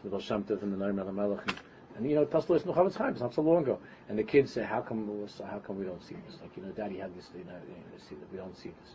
[0.00, 1.56] from the Baal and the Noam Melech, and,
[1.96, 3.80] and you know, tell stories from the times, not so long ago.
[4.08, 6.38] And the kids say, how come how come we don't see this?
[6.40, 7.58] Like you know, Daddy had this, you know,
[8.08, 8.94] see that we don't see this.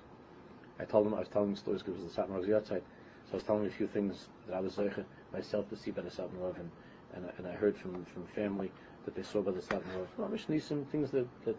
[0.79, 2.83] I told them I was telling stories because it was the Satmar was outside.
[3.25, 5.03] So I was telling them a few things that I was zeicha
[5.33, 6.69] myself to see by the Satmar and
[7.13, 8.71] and I, and I heard from from family
[9.05, 11.55] that they saw by the Satmar of Well, some things that that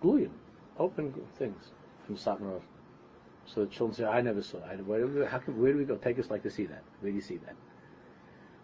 [0.00, 0.30] glue you.
[0.78, 1.72] open things
[2.06, 2.60] from Satmar
[3.46, 4.58] So the children say, I never saw.
[4.58, 5.96] I, where, can, where do we go?
[5.96, 6.82] Take us like to see that.
[7.00, 7.56] Where do you see that?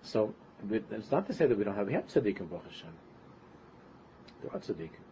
[0.02, 0.34] So
[0.70, 1.86] it's not to say that we don't have.
[1.86, 2.94] We have tzaddikim, Baruch Hashem.
[4.42, 5.07] There are tzaddikim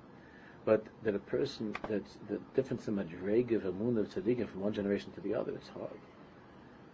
[0.66, 4.74] but that a person that's the difference in madrega of emunah of tzaddikim from one
[4.74, 5.98] generation to the other, it's hard.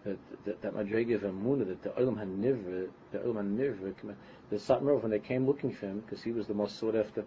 [0.04, 4.14] That that, that madrega of emunah that the olam hanivra, the olam hanivra,
[4.50, 7.24] the Satmarov when they came looking for him because he was the most sought after.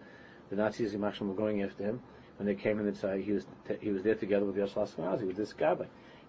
[0.51, 1.99] The Nazis and in were going after him
[2.37, 4.75] when they came in and said he was t- he was there together with Yosef
[4.75, 5.75] Ashkenazi with this guy.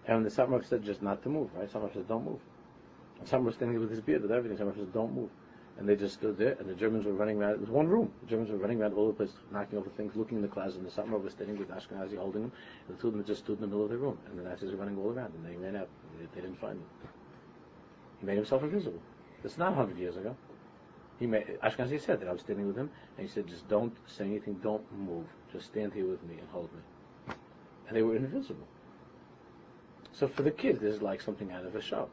[0.07, 1.71] And the Satmarov said just not to move, right?
[1.71, 2.39] Satmarov said don't move.
[3.25, 4.57] Satmarov was standing with his beard with everything.
[4.57, 5.29] Satmarov said don't move
[5.77, 7.51] and they just stood there, and the Germans were running around.
[7.51, 8.11] It was one room.
[8.23, 10.47] The Germans were running around all over the place, knocking over things, looking in the
[10.47, 12.51] closet, and the Satmar was standing with Ashkenazi holding him,
[12.87, 14.43] and the two of them just stood in the middle of the room, and the
[14.43, 15.87] Nazis were running all around, and they ran out.
[16.19, 16.85] They, they didn't find him.
[18.19, 18.99] He made himself invisible.
[19.43, 20.35] That's not 100 years ago.
[21.19, 23.95] He made, Ashkenazi said that I was standing with him, and he said, just don't
[24.07, 27.35] say anything, don't move, just stand here with me and hold me.
[27.87, 28.67] And they were invisible.
[30.11, 32.09] So for the kids, this is like something out of a show.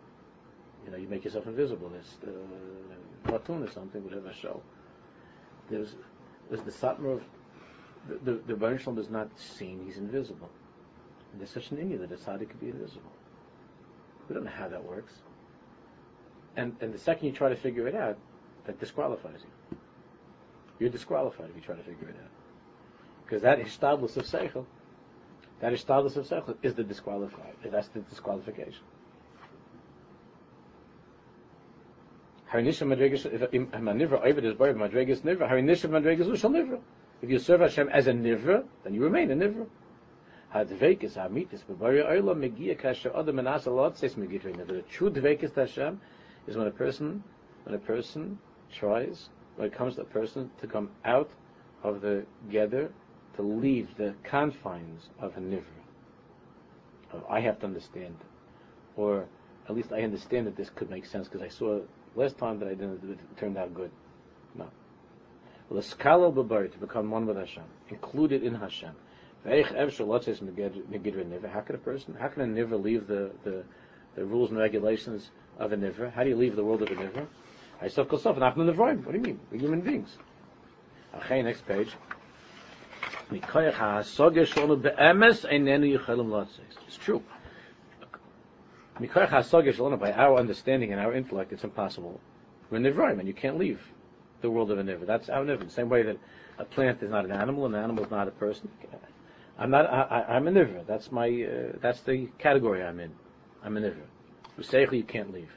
[0.84, 1.88] You know, you make yourself invisible.
[1.90, 4.62] There's uh, cartoon or something, whatever show.
[5.70, 5.94] There's
[6.50, 7.22] there's the Satmar of
[8.08, 10.50] the the, the Shalom is not seen; he's invisible.
[11.32, 13.10] And there's such an India that a tzaddik could be invisible.
[14.28, 15.12] We don't know how that works.
[16.56, 18.18] And and the second you try to figure it out,
[18.66, 19.78] that disqualifies you.
[20.78, 22.30] You're disqualified if you try to figure it out.
[23.24, 24.66] Because that ishtadlus of seichel,
[25.60, 27.54] that ishtadlus of seichel is the disqualified.
[27.64, 28.82] That's the disqualification.
[32.54, 32.66] If
[37.30, 39.66] you serve Hashem as a nivra, then you remain a nivra.
[40.52, 40.76] The
[44.88, 46.00] true dveikis to Hashem
[46.46, 47.24] is when a person,
[47.64, 48.38] when a person
[48.72, 51.30] tries, when it comes to a person to come out
[51.82, 52.92] of the gather,
[53.34, 55.64] to leave the confines of a nivra.
[57.12, 58.16] Uh, I have to understand,
[58.94, 59.26] or
[59.68, 61.80] at least I understand that this could make sense because I saw
[62.16, 63.90] Last time that I didn't, it turned out good.
[64.54, 64.68] No.
[65.70, 68.92] L'skala b'bari, to become one with Hashem, included in Hashem.
[69.44, 69.76] How can
[71.74, 73.64] a person, how can a niver leave the, the,
[74.14, 76.08] the rules and regulations of a niver?
[76.10, 77.26] How do you leave the world of a niver?
[77.80, 79.40] What do you mean?
[79.50, 80.16] We're human beings.
[81.16, 81.90] Okay, next page.
[86.86, 87.22] It's true.
[89.00, 92.20] By our understanding and our intellect, it's impossible.
[92.70, 93.80] We're nivraim, and you can't leave
[94.40, 95.04] the world of a niver.
[95.04, 95.64] That's our niver.
[95.64, 96.16] The same way that
[96.58, 98.68] a plant is not an animal, an animal is not a person.
[99.58, 99.86] I'm not.
[99.86, 100.82] I, am a niver.
[100.86, 101.28] That's my.
[101.28, 103.10] Uh, that's the category I'm in.
[103.64, 104.02] I'm a niver.
[104.60, 105.50] Seichel, you can't leave.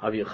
[0.00, 0.28] But with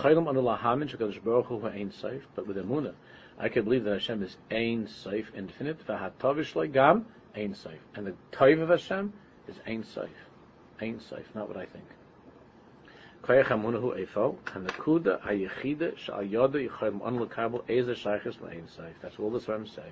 [2.57, 2.95] emuna,
[3.39, 5.87] I can believe that Hashem is ein seif, infinite.
[5.87, 9.13] V'hatavish gam ein seif, and the taiv of Hashem
[9.49, 10.09] is ein seif,
[10.81, 11.25] ein seif.
[11.35, 11.85] Not what I think.
[13.27, 13.99] Koyach amunahu
[17.95, 18.63] shaychus la'ein.
[19.03, 19.83] That's all the Svarim say.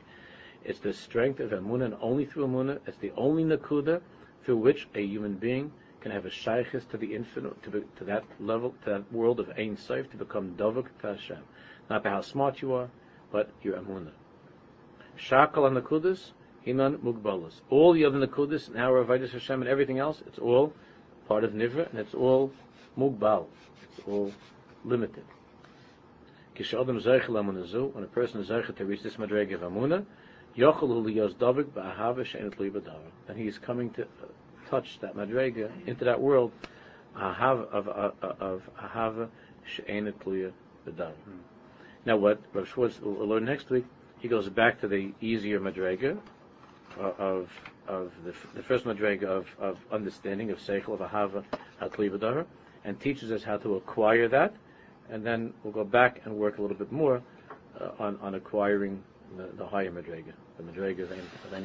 [0.64, 4.01] It's the strength of Emunah, and only through Emunah, it's the only Nakuda
[4.45, 8.05] through which a human being can have a shaykhis to the infinite, to, the, to
[8.05, 11.39] that level, to that world of Ein Seif, to become Dovuk to.
[11.91, 12.89] Not by how smart you are,
[13.32, 14.12] but your Emunah.
[15.18, 15.76] Shakal and
[16.64, 17.62] Hinan Mugbalas.
[17.68, 20.72] All the other Nakudas, and our Avedis Hashem and everything else, it's all
[21.26, 22.53] part of Nivra, and it's all
[22.99, 23.47] Mugbal.
[23.97, 24.33] It's all
[24.85, 25.25] limited.
[26.57, 30.05] When a person is zeichel to reach this madrega of amuna,
[30.57, 34.07] yochel l'liyos davik, but ahava she'enet Amunah, then he is coming to uh,
[34.71, 36.53] touch that madrega into that world
[37.17, 37.89] of uh, uh, of
[38.41, 39.29] of ahava
[39.67, 40.53] she'enet tluya
[40.87, 41.13] b'davar.
[41.13, 41.39] Hmm.
[42.07, 43.87] Now, what Rav Schwartz will learn next week,
[44.21, 46.19] he goes back to the easier madrega
[46.97, 47.51] of
[47.89, 51.45] of the, the first madrega of, of understanding of seichel of ahava
[51.81, 51.93] at
[52.85, 54.55] and teaches us how to acquire that,
[55.11, 57.22] and then we'll go back and work a little bit more
[57.80, 59.03] uh, on on acquiring
[59.37, 60.32] the, the higher madrega.
[60.59, 61.20] The Madrega Ein
[61.53, 61.64] Ein